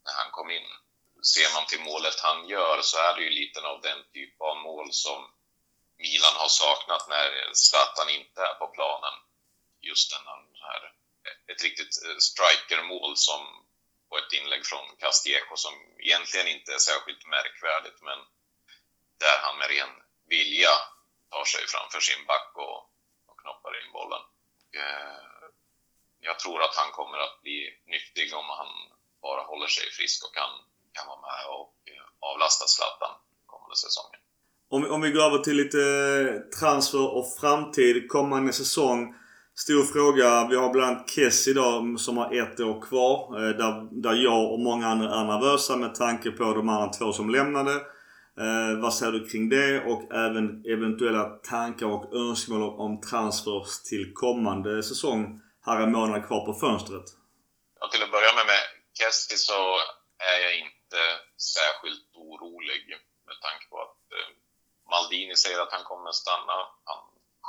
[0.06, 0.70] när han kom in.
[1.34, 4.58] ser man till målet han gör så är det ju lite av den typ av
[4.58, 5.32] mål som
[5.98, 9.14] Milan har saknat när Zlatan inte är på planen.
[9.82, 10.26] Just den
[10.68, 10.94] här,
[11.52, 13.42] ett riktigt eh, strikermål som
[14.10, 18.20] på ett inlägg från Castillejo som egentligen inte är särskilt märkvärdigt men
[19.20, 19.94] där han med ren
[20.26, 20.76] vilja
[21.30, 22.80] tar sig framför sin back och,
[23.28, 24.22] och knoppar in bollen.
[24.78, 25.20] Eh,
[26.20, 27.60] jag tror att han kommer att bli
[27.94, 28.72] nyttig om han
[29.22, 30.52] bara håller sig frisk och kan,
[30.96, 33.16] kan vara med och eh, avlasta Zlatan
[33.46, 34.20] kommande säsongen.
[34.76, 39.16] Om, om vi går över till lite eh, transfer och framtid kommande säsong.
[39.56, 40.48] Stor fråga.
[40.50, 43.40] Vi har bland annat Kess idag som har ett år kvar.
[43.40, 47.30] Där, där jag och många andra är nervösa med tanke på de andra två som
[47.30, 47.82] lämnade.
[48.44, 51.24] Eh, vad säger du kring det och även eventuella
[51.54, 55.22] tankar och önskemål om transfers till kommande säsong?
[55.66, 57.08] Här är månader kvar på fönstret.
[57.80, 58.64] Ja, till att börja med med
[59.00, 59.60] Kessie så
[60.32, 61.02] är jag inte
[61.56, 62.84] särskilt orolig
[63.28, 64.30] med tanke på att eh,
[64.92, 66.58] Maldini säger att han kommer stanna.
[66.90, 67.02] Han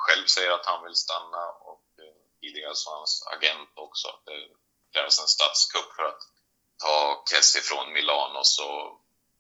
[0.05, 4.41] själv säger att han vill stanna och eh, tidigare sa hans agent också att det
[4.93, 6.23] krävs en statskupp för att
[6.85, 6.97] ta
[7.31, 8.69] Kessie från Milano så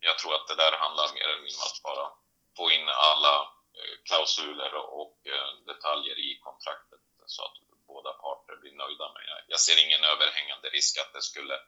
[0.00, 2.12] jag tror att det där handlar mer eller om att bara
[2.56, 3.34] få in alla
[3.78, 9.60] eh, klausuler och eh, detaljer i kontraktet så att båda parter blir nöjda Men Jag
[9.60, 11.60] ser ingen överhängande risk att det skulle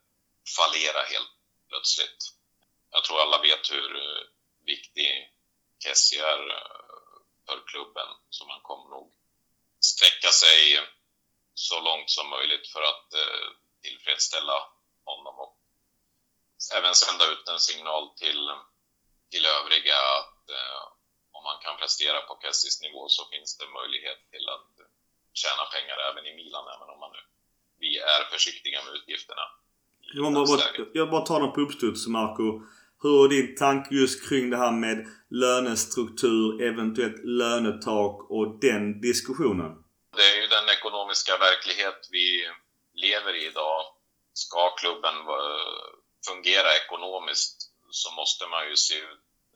[0.57, 1.33] fallera helt
[1.69, 2.23] plötsligt.
[2.91, 4.23] Jag tror alla vet hur eh,
[4.65, 5.31] viktig
[5.85, 6.43] Kessie är
[7.47, 9.13] för klubben, så man kommer nog
[9.81, 10.89] sträcka sig
[11.55, 13.09] så långt som möjligt för att
[13.83, 14.69] tillfredsställa
[15.05, 15.62] honom och
[16.79, 18.43] även sända ut en signal till,
[19.31, 20.83] till övriga att eh,
[21.37, 24.73] om man kan prestera på Kessis nivå så finns det möjlighet till att
[25.41, 27.23] tjäna pengar även i Milan, även om man nu
[27.83, 29.45] vi är försiktiga med utgifterna.
[30.15, 32.49] Jag bara, jag bara tar den på uppstuds, Marco.
[33.03, 34.97] Hur är din tanke just kring det här med
[35.31, 39.73] lönestruktur, eventuellt lönetak och den diskussionen?
[40.17, 42.27] Det är ju den ekonomiska verklighet vi
[42.95, 43.81] lever i idag.
[44.35, 45.17] Ska klubben
[46.27, 49.05] fungera ekonomiskt så måste man ju se,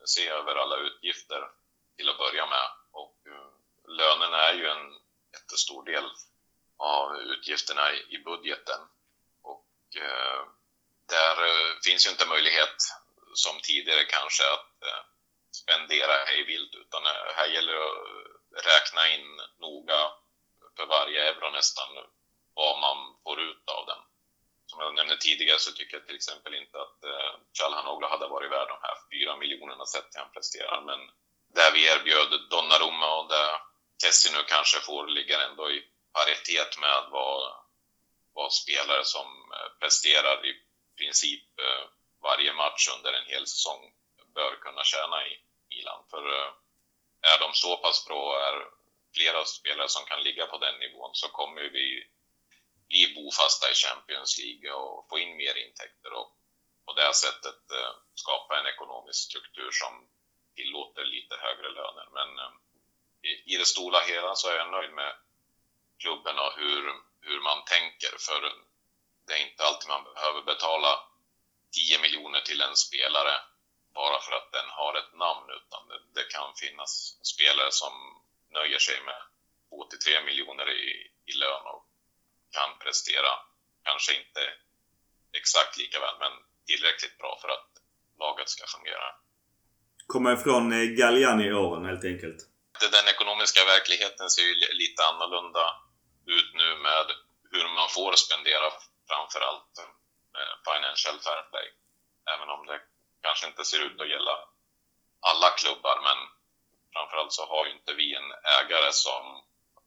[0.05, 1.49] se över alla utgifter
[1.97, 2.69] till att börja med.
[2.91, 3.49] Och eh,
[3.87, 4.93] lönerna är ju en
[5.33, 6.03] jättestor del
[6.77, 8.79] av utgifterna i, budgeten.
[9.41, 10.41] Och eh,
[11.09, 12.77] där eh, finns ju inte möjlighet
[13.33, 14.67] som tidigare kanske att
[15.51, 17.03] spendera hej vilt utan
[17.35, 17.85] här gäller det
[18.59, 20.11] att räkna in noga
[20.75, 21.87] för varje euro nästan
[22.53, 24.03] vad man får ut av den
[24.67, 28.51] som jag nämnde tidigare så tycker jag till exempel inte att eh, Calhanoglu hade varit
[28.51, 30.81] värd de här fyra miljonerna sett till han presterar.
[30.81, 30.99] Men
[31.57, 33.51] där vi erbjöd Donnarumma och där
[34.01, 35.83] Kessie nu kanske får ligga ändå i
[36.13, 37.55] paritet med vad,
[38.33, 40.53] vad spelare som eh, presterar i
[40.97, 41.83] princip eh,
[42.21, 43.81] varje match under en hel säsong
[44.35, 45.39] bör kunna tjäna i
[45.69, 46.03] Milan.
[46.09, 46.51] För eh,
[47.21, 48.57] är de så pass bra och är
[49.15, 52.07] flera spelare som kan ligga på den nivån så kommer vi
[52.89, 56.37] bli bofasta i Champions League och få in mer intäkter och
[56.85, 59.93] på det sättet eh, skapa en ekonomisk struktur som
[60.55, 62.07] tillåter lite högre löner.
[62.17, 62.53] Men eh,
[63.45, 65.15] i det stora hela så är jag nöjd med
[66.01, 66.83] klubben och hur,
[67.21, 68.13] hur man tänker.
[68.17, 68.41] För
[69.25, 70.91] det är inte alltid man behöver betala
[71.71, 73.35] 10 miljoner till en spelare
[73.93, 77.93] bara för att den har ett namn, utan det, det kan finnas spelare som
[78.49, 79.21] nöjer sig med
[79.69, 81.86] 2-3 miljoner i, i lön och
[82.57, 83.31] kan prestera.
[83.87, 84.41] Kanske inte
[85.39, 86.33] exakt lika väl, men
[86.69, 87.69] tillräckligt bra för att
[88.23, 89.07] laget ska fungera.
[90.13, 92.39] Komma ifrån eh, Galliani-åren helt enkelt?
[92.97, 94.53] Den ekonomiska verkligheten ser ju
[94.83, 95.65] lite annorlunda
[96.35, 97.05] ut nu med
[97.51, 98.67] hur man får spendera
[99.09, 99.73] framförallt
[100.35, 101.67] med Financial Fair Play.
[102.33, 102.79] Även om det
[103.25, 104.35] kanske inte ser ut att gälla
[105.29, 106.19] alla klubbar, men
[106.93, 108.29] framförallt så har ju inte vi en
[108.59, 109.23] ägare som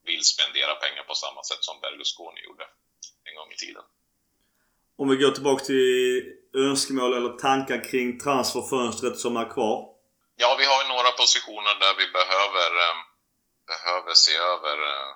[0.09, 2.67] vill spendera pengar på samma sätt som Berlusconi gjorde
[3.29, 3.85] en gång i tiden.
[5.01, 6.23] Om vi går tillbaka till
[6.55, 9.77] önskemål eller tankar kring transferfönstret som är kvar?
[10.43, 12.97] Ja, vi har några positioner där vi behöver, eh,
[13.73, 15.11] behöver se över eh,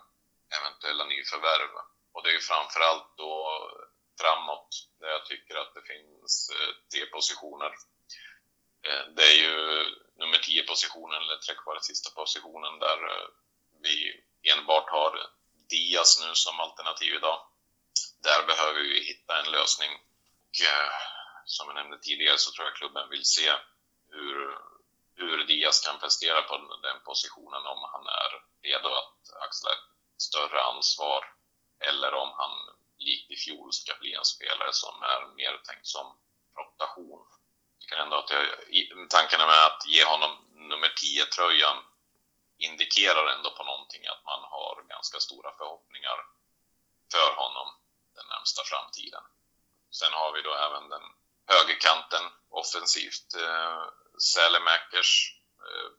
[0.58, 1.72] eventuella nyförvärv.
[2.12, 3.32] Och det är ju framförallt då
[4.20, 4.70] framåt
[5.00, 7.72] där jag tycker att det finns eh, tre positioner.
[9.16, 9.54] Det är ju
[10.20, 12.98] nummer 10 positionen, eller trekvart sista positionen, där
[16.20, 17.46] nu som alternativ idag.
[18.22, 19.90] Där behöver vi hitta en lösning.
[19.92, 20.60] Och,
[21.44, 23.52] som jag nämnde tidigare så tror jag klubben vill se
[24.10, 24.58] hur,
[25.16, 28.30] hur Diaz kan prestera på den positionen om han är
[28.62, 31.34] redo att axla ett större ansvar
[31.80, 32.50] eller om han
[32.98, 36.06] likt i fjol ska bli en spelare som är mer tänkt som
[36.58, 37.26] rotation.
[37.80, 38.46] tycker ändå att jag,
[39.10, 41.76] tanken med att ge honom nummer 10-tröjan
[42.58, 46.18] indikerar ändå på någonting att man har ganska stora förhoppningar
[47.12, 47.68] för honom
[48.14, 49.24] den närmsta framtiden.
[49.90, 51.02] Sen har vi då även den
[51.46, 53.34] högerkanten offensivt.
[53.34, 53.84] Eh,
[54.32, 55.90] Sälemäkers eh,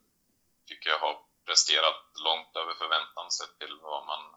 [0.68, 4.36] tycker jag har presterat långt över förväntan sett till vad man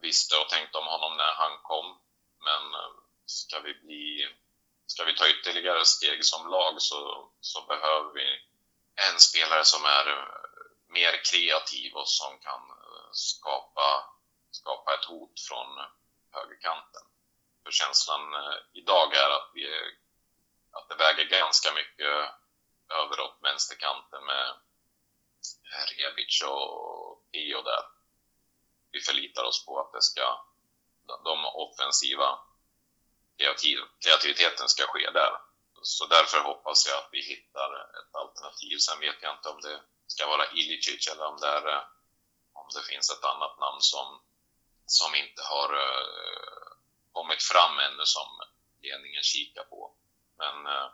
[0.00, 1.98] visste och tänkte om honom när han kom.
[2.38, 2.92] Men eh,
[3.26, 4.28] ska vi bli
[4.86, 8.26] ska vi ta ytterligare steg som lag så, så behöver vi
[8.94, 10.41] en spelare som är eh,
[10.92, 14.04] mer kreativ och som kan eh, skapa,
[14.50, 15.68] skapa ett hot från
[16.30, 17.02] högerkanten.
[17.64, 19.66] För känslan eh, idag är att, vi,
[20.70, 22.14] att det väger ganska mycket
[22.88, 24.54] över åt vänsterkanten med
[25.96, 27.84] Rebic och Pio där.
[28.92, 30.44] Vi förlitar oss på att det ska,
[31.24, 32.38] de offensiva
[34.02, 35.32] kreativiteten ska ske där.
[35.82, 38.76] Så därför hoppas jag att vi hittar ett alternativ.
[38.78, 39.80] Sen vet jag inte om det
[40.12, 41.84] ska vara Ilicic eller om det, är, eh,
[42.52, 44.20] om det finns ett annat namn som,
[44.86, 46.68] som inte har uh,
[47.12, 48.28] kommit fram ännu som
[48.82, 49.94] ledningen kikar på.
[50.40, 50.88] Men uh,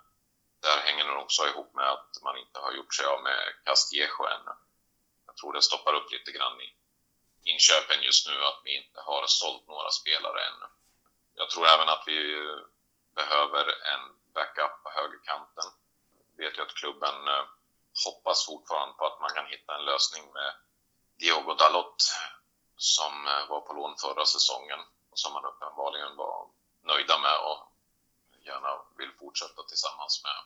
[0.65, 4.25] där hänger det också ihop med att man inte har gjort sig av med Castillejo
[4.37, 4.55] ännu.
[5.27, 6.69] Jag tror det stoppar upp lite grann i
[7.53, 10.67] inköpen just nu att vi inte har sålt några spelare ännu.
[11.35, 12.19] Jag tror även att vi
[13.15, 14.05] behöver en
[14.35, 15.69] backup på högerkanten.
[16.37, 17.45] Jag vet ju att klubben uh,
[18.05, 20.53] hoppas fortfarande på att man kan hitta en lösning med
[21.19, 22.03] Diogo Dalot
[22.77, 24.81] som eh, var på lån förra säsongen
[25.11, 26.49] och som man uppenbarligen var
[26.83, 27.73] nöjda med och
[28.45, 30.39] gärna vill fortsätta tillsammans med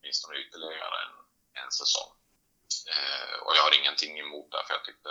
[0.00, 1.14] åtminstone ytterligare en,
[1.62, 2.10] en säsong.
[2.92, 5.10] Eh, och jag har ingenting emot det, för jag tyckte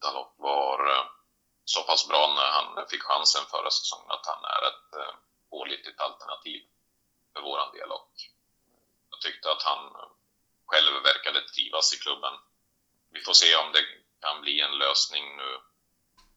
[0.00, 1.04] Dalot var eh,
[1.64, 5.14] så pass bra när han fick chansen förra säsongen att han är ett eh,
[5.50, 6.62] pålitligt alternativ
[7.32, 8.12] för våran del och
[9.10, 9.82] jag tyckte att han
[10.70, 12.34] själv verkade trivas i klubben.
[13.14, 13.84] Vi får se om det
[14.24, 15.50] kan bli en lösning nu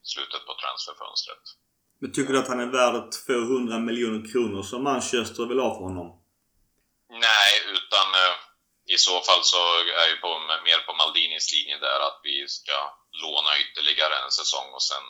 [0.03, 1.43] i slutet på transferfönstret.
[2.01, 5.83] Men tycker du att han är värd 200 miljoner kronor som Manchester vill ha för
[5.89, 6.09] honom?
[7.27, 8.35] Nej, utan eh,
[8.95, 9.61] i så fall så
[10.01, 10.31] är jag på,
[10.67, 12.77] mer på Maldinis linje där att vi ska
[13.23, 15.05] låna ytterligare en säsong och sen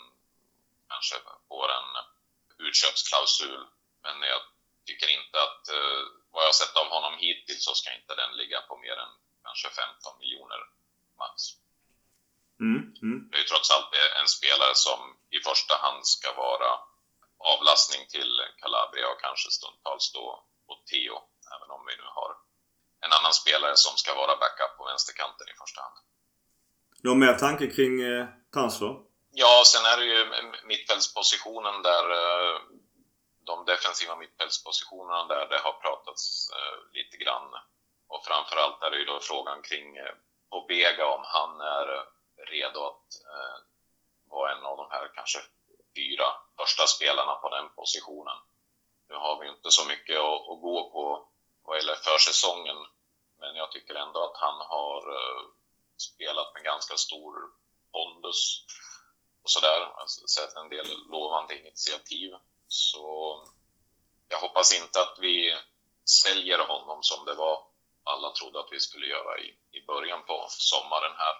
[0.91, 1.15] kanske
[1.49, 1.91] får en
[2.67, 3.61] utköpsklausul.
[4.03, 4.41] Men jag
[4.87, 6.03] tycker inte att, eh,
[6.33, 9.13] vad jag sett av honom hittills, så ska inte den ligga på mer än
[9.45, 10.61] kanske 15 miljoner
[11.21, 11.35] max.
[12.65, 13.19] Mm, mm.
[13.29, 14.99] Det är ju trots allt en spelare som
[15.37, 16.71] i första hand ska vara
[17.53, 20.27] avlastning till Calabria och kanske stundtals då
[20.69, 21.15] och Theo,
[21.55, 22.31] även om vi nu har
[23.05, 25.97] en annan spelare som ska vara backup på vänsterkanten i första hand.
[27.03, 28.93] Någon mer tanke kring eh, transfer?
[29.31, 30.21] Ja, sen är det ju
[30.71, 32.55] mittfältspositionen där, eh,
[33.45, 37.55] de defensiva mittfältspositionerna där det har pratats eh, lite grann.
[38.07, 40.15] Och framförallt är det ju då frågan kring eh,
[40.49, 42.03] Pobega om han är eh,
[42.47, 43.57] redo att eh,
[44.29, 45.39] vara en av de här kanske
[45.95, 46.25] fyra
[46.57, 48.37] första spelarna på den positionen.
[49.09, 51.29] Nu har vi inte så mycket att, att gå på
[51.63, 52.77] vad gäller försäsongen,
[53.39, 55.01] men jag tycker ändå att han har
[55.97, 57.33] spelat med ganska stor
[57.91, 58.65] pondus
[59.43, 59.91] och sådär.
[59.95, 62.33] Alltså, sett en del lovande initiativ.
[62.71, 63.05] Så
[64.27, 65.57] jag hoppas inte att vi
[66.05, 67.65] säljer honom som det var
[68.03, 71.35] alla trodde att vi skulle göra i, i början på sommaren här.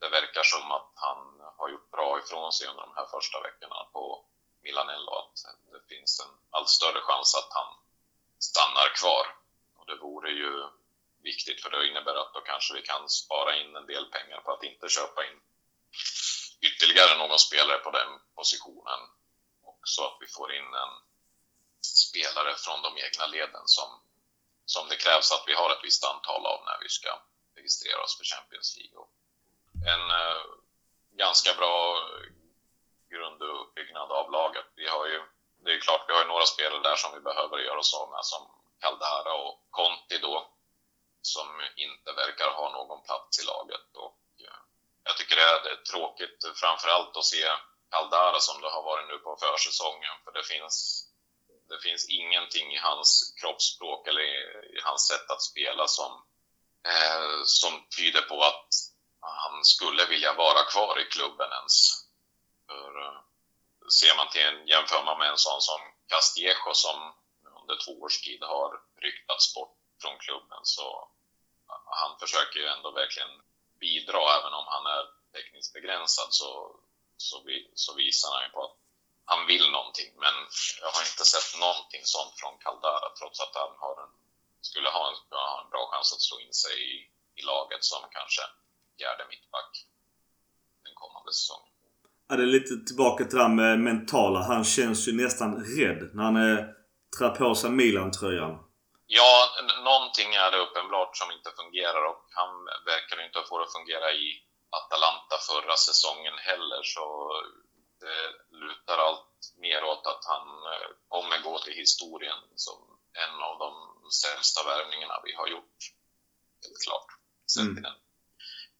[0.00, 3.84] Det verkar som att han har gjort bra ifrån sig under de här första veckorna
[3.92, 4.24] på
[4.62, 5.12] Milanello.
[5.12, 5.34] Att
[5.72, 7.74] det finns en allt större chans att han
[8.38, 9.26] stannar kvar.
[9.76, 10.68] Och det vore ju
[11.22, 14.52] viktigt för det innebär att då kanske vi kan spara in en del pengar på
[14.52, 15.40] att inte köpa in
[16.60, 19.00] ytterligare någon spelare på den positionen
[19.82, 20.94] också att vi får in en
[21.84, 23.90] spelare från de egna leden som,
[24.64, 27.10] som det krävs att vi har ett visst antal av när vi ska
[27.56, 28.96] registrera oss för Champions League.
[29.02, 29.10] Och
[29.92, 30.42] en eh,
[31.24, 31.76] ganska bra
[33.10, 34.66] grunduppbyggnad av laget.
[34.74, 35.20] Vi har ju,
[35.64, 38.10] det är klart, vi har ju några spelare där som vi behöver göra oss av
[38.10, 38.42] med som
[38.80, 40.36] Caldara och Conti då,
[41.22, 43.88] som inte verkar ha någon plats i laget.
[43.94, 44.60] Och eh,
[45.04, 47.44] jag tycker det är tråkigt framförallt att se
[47.92, 50.16] Caldara som det har varit nu på försäsongen.
[50.24, 51.06] För det finns,
[51.68, 54.22] det finns ingenting i hans kroppsspråk eller
[54.76, 56.12] i, hans sätt att spela som,
[56.92, 58.68] eh, som tyder på att
[59.20, 61.74] han skulle vilja vara kvar i klubben ens.
[62.66, 63.20] För, eh,
[64.00, 67.14] ser man till jämför man med en sån som Castillejo som
[67.60, 71.08] under två års tid har ryktats bort från klubben så
[71.68, 73.42] eh, han försöker ju ändå verkligen
[73.80, 76.76] bidra, även om han är tekniskt begränsad, så,
[77.16, 78.76] så, vi, så visar han ju på att
[79.32, 80.10] han vill någonting.
[80.24, 80.34] Men
[80.80, 84.12] jag har inte sett någonting sånt från Caldara, trots att han har en
[84.68, 86.92] skulle ha en, ha en bra chans att slå in sig i,
[87.38, 88.42] i laget som kanske
[88.98, 89.72] fjärde mittback
[90.86, 91.72] den kommande säsongen.
[92.28, 94.38] Ja, det är lite tillbaka till det där med mentala.
[94.52, 96.56] Han känns ju nästan rädd när han är,
[97.18, 98.54] trär på sig Milan-tröjan.
[99.06, 99.32] Ja,
[99.90, 102.52] någonting är det uppenbart som inte fungerar och han
[102.92, 104.26] verkar inte få det att fungera i
[104.78, 107.04] Atalanta förra säsongen heller så
[108.02, 108.20] det
[108.64, 112.78] lutar allt mer åt att han eh, kommer gå till historien som
[113.24, 113.70] en av de
[114.22, 115.78] sämsta värvningarna vi har gjort.
[116.62, 117.08] Helt klart.
[117.54, 117.74] Sett mm.
[117.74, 117.98] till den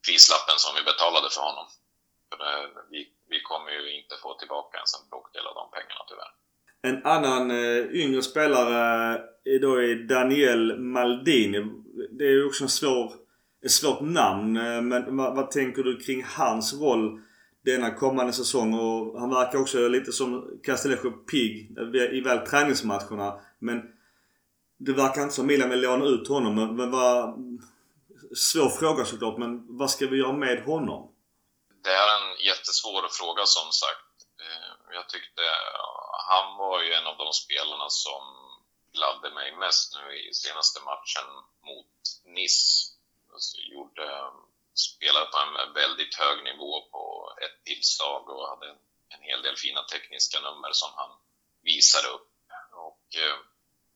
[0.07, 1.67] prislappen som vi betalade för honom.
[2.29, 2.53] För det,
[2.91, 3.01] vi,
[3.33, 6.33] vi kommer ju inte få tillbaka ens en bråkdel av de pengarna tyvärr.
[6.89, 8.83] En annan eh, yngre spelare
[9.45, 9.73] är då
[10.15, 11.61] Daniel Maldini.
[12.11, 13.13] Det är ju också en svår,
[13.69, 14.57] svårt namn.
[14.57, 17.21] Eh, men vad, vad, tänker du kring hans roll
[17.65, 18.75] denna kommande säsong?
[18.75, 23.41] Och han verkar också lite som Castellejo pigg eh, i väl träningsmatcherna.
[23.59, 23.83] Men
[24.79, 26.55] det verkar inte som Milan vill låna ut honom.
[26.55, 27.35] Men, men vad,
[28.35, 29.39] svår fråga såklart.
[29.39, 31.15] Men vad ska vi göra med honom?
[31.85, 34.15] Det är en jättesvår fråga som sagt.
[34.45, 35.43] Eh, jag tyckte
[36.31, 38.23] han var ju en av de spelarna som
[38.95, 41.29] gladde mig mest nu i senaste matchen
[41.69, 41.95] mot
[42.37, 42.93] Nice.
[43.71, 44.33] Gjorde, eh,
[44.75, 48.69] spelade på en väldigt hög nivå på ett tillslag och hade
[49.09, 51.11] en hel del fina tekniska nummer som han
[51.63, 52.29] visade upp.
[52.73, 53.37] Och eh,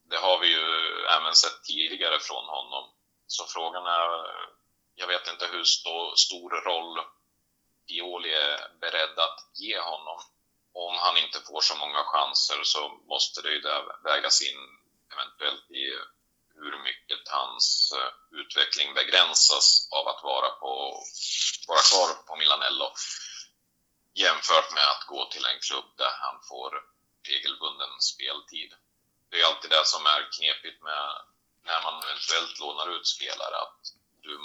[0.09, 0.65] det har vi ju
[1.05, 2.91] även sett tidigare från honom.
[3.27, 4.47] Så frågan är, eh,
[4.95, 5.63] jag vet inte hur
[6.15, 6.99] stor roll
[7.87, 10.19] Pioli är beredd att ge honom
[10.73, 14.59] om han inte får så många chanser så måste det ju där vägas in
[15.13, 15.85] eventuellt i
[16.59, 21.03] hur mycket hans eh, utveckling begränsas av att vara, på,
[21.67, 22.89] vara kvar på Milanello
[24.13, 26.71] jämfört med att gå till en klubb där han får
[27.29, 28.71] regelbunden speltid.
[29.29, 31.03] Det är alltid det som är knepigt med
[31.67, 33.81] när man eventuellt lånar ut spelare, att
[34.21, 34.39] du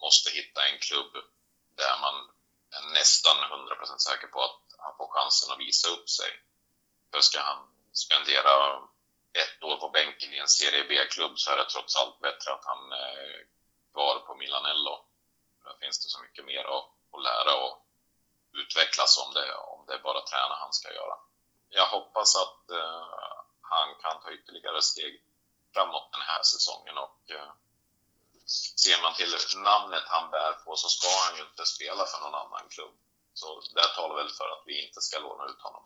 [0.00, 1.12] måste hitta en klubb
[1.76, 2.16] där man
[2.76, 6.30] är nästan 100% säker på att han får chansen att visa upp sig.
[7.10, 7.62] För ska han
[7.92, 8.52] spendera
[9.32, 12.64] ett år på bänken i en Serie B-klubb så är det trots allt bättre att
[12.64, 13.46] han eh, är
[13.92, 15.04] kvar på Milanello.
[15.64, 17.86] Där finns det så mycket mer att, att lära och
[18.52, 21.16] utvecklas om det, om det är bara träna han ska göra.
[21.68, 23.06] Jag hoppas att eh,
[23.60, 25.22] han kan ta ytterligare steg
[25.74, 27.52] framåt den här säsongen och eh,
[28.84, 32.34] ser man till namnet han bär på så ska han ju inte spela för någon
[32.34, 32.94] annan klubb.
[33.34, 35.82] Så det talar väl för att vi inte ska låna ut honom.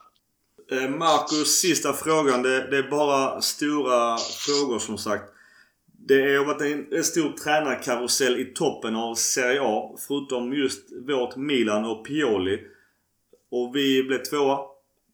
[0.71, 2.43] Eh, Marcus, sista frågan.
[2.43, 5.25] Det, det, är bara stora frågor som sagt.
[6.09, 9.97] Det har varit en, en stor tränarkarusell i toppen av Serie A.
[10.09, 12.61] Förutom just vårt Milan och Pioli.
[13.51, 14.59] Och vi blev tvåa.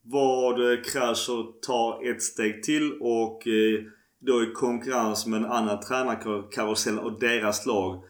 [0.02, 3.84] Vad krävs att ta ett steg till och eh,
[4.20, 8.02] då i konkurrens med en annan tränarkarusell och deras lag.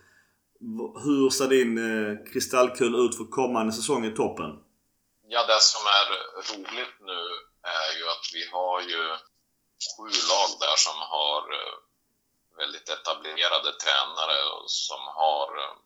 [1.04, 4.50] Hur ser din eh, kristallkul ut för kommande säsong i toppen?
[5.30, 6.06] Ja, det som är
[6.52, 7.20] roligt nu
[7.62, 9.16] är ju att vi har ju
[9.96, 11.76] sju lag där som har eh,
[12.56, 15.76] väldigt etablerade tränare och som har eh,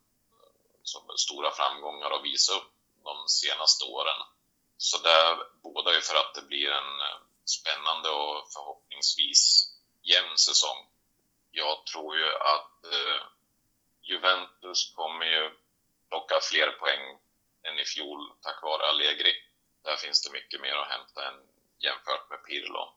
[0.82, 2.72] som stora framgångar att visa upp
[3.04, 4.20] de senaste åren.
[4.76, 9.70] Så det bådar ju för att det blir en eh, spännande och förhoppningsvis
[10.02, 10.86] jämn säsong.
[11.50, 12.84] Jag tror ju att
[14.02, 15.50] Juventus kommer ju
[16.08, 17.18] plocka fler poäng
[17.64, 19.34] än i fjol tack vare Allegri.
[19.84, 21.40] Där finns det mycket mer att hämta än
[21.78, 22.94] jämfört med Pirlo.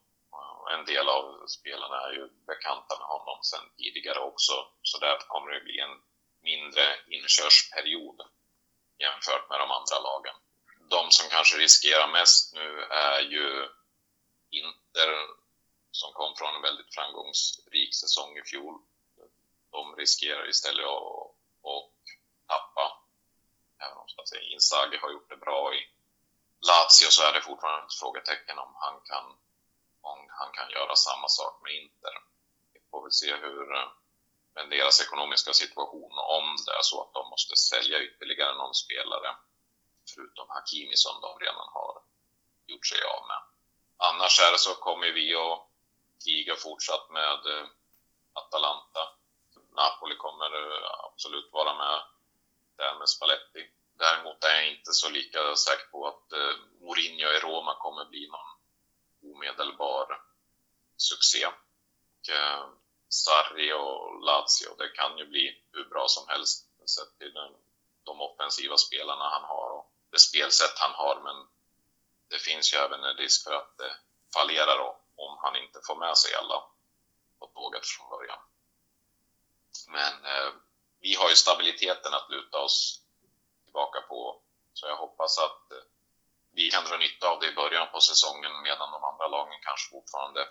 [0.72, 5.50] En del av spelarna är ju bekanta med honom sedan tidigare också, så där kommer
[5.50, 6.02] det bli en
[6.42, 8.20] mindre inkörsperiod
[8.98, 10.34] jämfört med de andra lagen.
[10.90, 13.68] De som kanske riskerar mest nu är ju
[14.50, 15.10] Inter,
[15.90, 18.78] som kom från en väldigt framgångsrik säsong i fjol
[19.76, 21.30] de riskerar istället att,
[21.70, 21.92] att
[22.46, 22.95] tappa.
[23.86, 25.80] Även om så Inzaghi har gjort det bra i
[26.68, 29.26] Lazio så är det fortfarande ett frågetecken om han kan,
[30.00, 32.14] om han kan göra samma sak med Inter.
[32.72, 33.88] Vi får väl se hur eh,
[34.54, 39.36] med deras ekonomiska situation, om det är så att de måste sälja ytterligare någon spelare,
[40.14, 42.02] förutom Hakimi som de redan har
[42.66, 43.42] gjort sig av med.
[43.96, 45.60] Annars är det så kommer vi att
[46.24, 47.66] kriga fortsatt med eh,
[48.32, 49.16] Atalanta
[49.76, 52.02] Napoli kommer eh, absolut vara med
[52.76, 53.62] där med Spalletti.
[53.98, 58.28] Däremot är jag inte så lika säker på att eh, Mourinho i Roma kommer bli
[58.28, 58.56] någon
[59.32, 60.22] omedelbar
[60.96, 61.46] succé.
[61.46, 62.68] Och, eh,
[63.08, 67.52] Sarri och Lazio, det kan ju bli hur bra som helst sett till den,
[68.04, 71.46] de offensiva spelarna han har och det spelsätt han har, men
[72.28, 73.96] det finns ju även en risk för att det
[74.34, 76.62] fallerar då, om han inte får med sig alla
[77.38, 78.38] på tåget från början.
[79.88, 80.52] Men eh,
[81.00, 83.05] vi har ju stabiliteten att luta oss
[83.76, 84.20] tillbaka på.
[84.76, 85.84] Så jag hoppas att eh,
[86.58, 89.86] vi kan dra nytta av det i början på säsongen medan de andra lagen kanske
[89.96, 90.42] fortfarande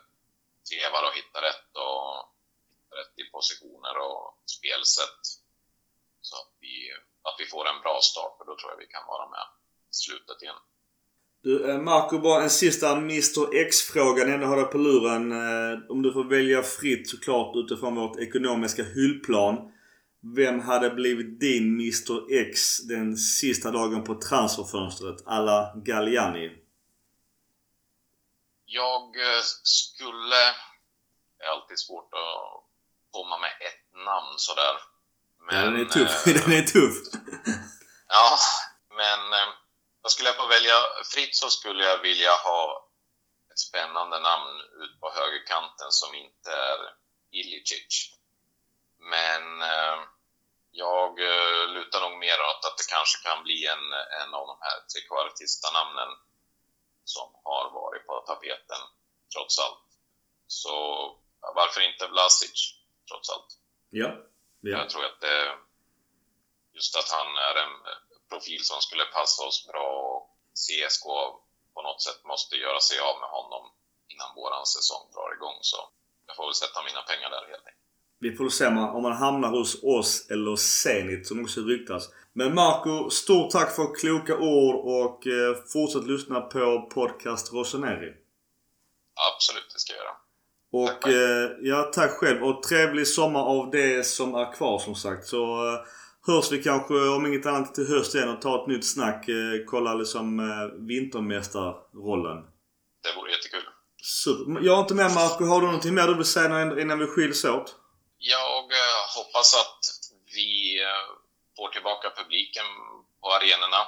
[0.70, 2.04] trevar och hittar rätt och
[2.76, 4.22] hittar rätt i positioner och
[4.58, 5.22] spelsätt.
[6.28, 6.76] Så att vi,
[7.28, 9.46] att vi får en bra start, för då tror jag vi kan vara med
[9.92, 10.62] i slutet igen.
[11.46, 15.24] Du, eh, Marco, bara en sista Mr X-fråga när jag har dig på luren.
[15.32, 19.56] Eh, om du får välja fritt såklart utifrån vårt ekonomiska hyllplan.
[20.34, 26.52] Vem hade blivit din Mr X den sista dagen på transferfönstret alla Galliani?
[28.66, 30.42] Jag eh, skulle...
[31.38, 32.64] Det är alltid svårt att
[33.12, 34.76] komma med ett namn sådär.
[35.48, 36.24] Men, den är tuff.
[36.26, 36.98] den är tuff.
[38.08, 38.38] ja,
[38.90, 39.20] men
[40.02, 40.78] jag skulle jag få välja
[41.14, 42.90] fritt så skulle jag vilja ha
[43.52, 46.80] ett spännande namn ut på högerkanten som inte är
[47.32, 48.12] Ilicic.
[49.00, 50.00] Men eh,
[50.76, 53.86] jag eh, lutar nog mer åt att det kanske kan bli en,
[54.22, 56.12] en av de här trekvartista-namnen
[57.04, 58.84] som har varit på tapeten,
[59.34, 59.88] trots allt.
[60.48, 60.76] Så
[61.56, 62.60] varför inte Vlasic,
[63.10, 63.52] trots allt?
[63.90, 64.10] Ja.
[64.62, 64.78] ja.
[64.78, 65.58] Jag tror att det,
[66.74, 67.76] just att han är en
[68.30, 70.22] profil som skulle passa oss bra och
[70.64, 71.06] CSK
[71.74, 73.64] på något sätt måste göra sig av med honom
[74.08, 75.58] innan våran säsong drar igång.
[75.62, 75.90] Så
[76.28, 77.85] jag får väl sätta mina pengar där helt enkelt.
[78.26, 82.10] Vi får se om han hamnar hos oss eller Zenit som också ryktas.
[82.34, 88.14] Men Marco, stort tack för kloka ord och eh, fortsätt lyssna på podcast Rossoneri.
[89.34, 90.16] Absolut, det ska jag göra.
[90.72, 94.96] Och tack eh, ja, tack själv och trevlig sommar av det som är kvar som
[94.96, 95.28] sagt.
[95.28, 95.80] Så eh,
[96.28, 99.30] hörs vi kanske om inget annat till höst igen och tar ett nytt snack.
[99.66, 100.38] Kolla liksom
[100.88, 102.38] vintermästarrollen.
[103.04, 103.64] Det vore jättekul.
[104.04, 104.66] Super.
[104.66, 105.46] Jag har inte med Marco.
[105.46, 107.76] Har du någonting mer du vill säga innan vi skiljs åt?
[108.18, 109.80] Jag eh, hoppas att
[110.36, 111.06] vi eh,
[111.58, 112.66] får tillbaka publiken
[113.22, 113.88] på arenorna.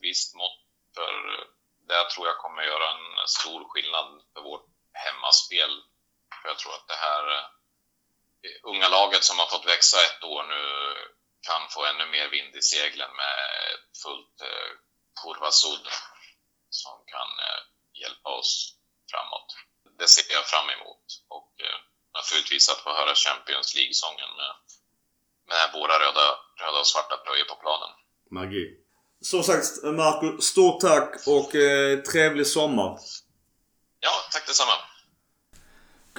[0.00, 0.60] Visst mått.
[0.94, 1.44] För eh,
[1.88, 5.82] det tror jag kommer göra en stor skillnad för vårt hemmaspel.
[6.42, 7.50] För jag tror att det här
[8.62, 10.64] unga laget som har fått växa ett år nu
[11.40, 13.38] kan få ännu mer vind i seglen med
[14.02, 14.70] fullt eh,
[15.22, 15.88] kurvasudd
[16.70, 17.30] som kan
[18.02, 18.74] hjälpa oss
[19.10, 19.56] framåt.
[19.98, 21.54] Det ser jag fram emot och
[22.18, 24.52] naturligtvis att få höra Champions League-sången med,
[25.50, 26.26] med våra röda,
[26.62, 27.92] röda och svarta tröjor på planen.
[28.36, 28.64] Magi.
[29.30, 32.98] Som sagt Marco, stort tack och eh, trevlig sommar.
[34.00, 34.76] Ja, tack detsamma.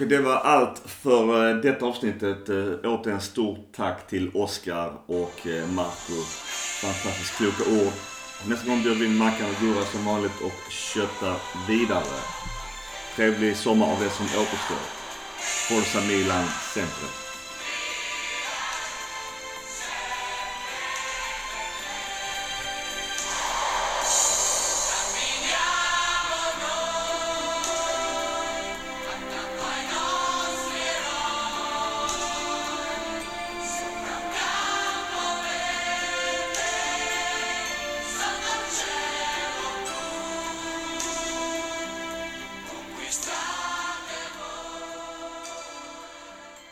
[0.10, 2.50] Det var allt för eh, detta avsnittet.
[2.50, 6.24] Eh, återigen stort tack till Oskar och eh, Marco.
[6.82, 7.94] Fantastiskt kloka ord.
[8.48, 11.36] Nästa gång bjuder vi in Mackan och Gurra som vanligt och köttar
[11.68, 12.20] vidare.
[13.16, 15.01] Trevlig sommar av det som återstår.
[15.42, 17.21] Força Milan sempre.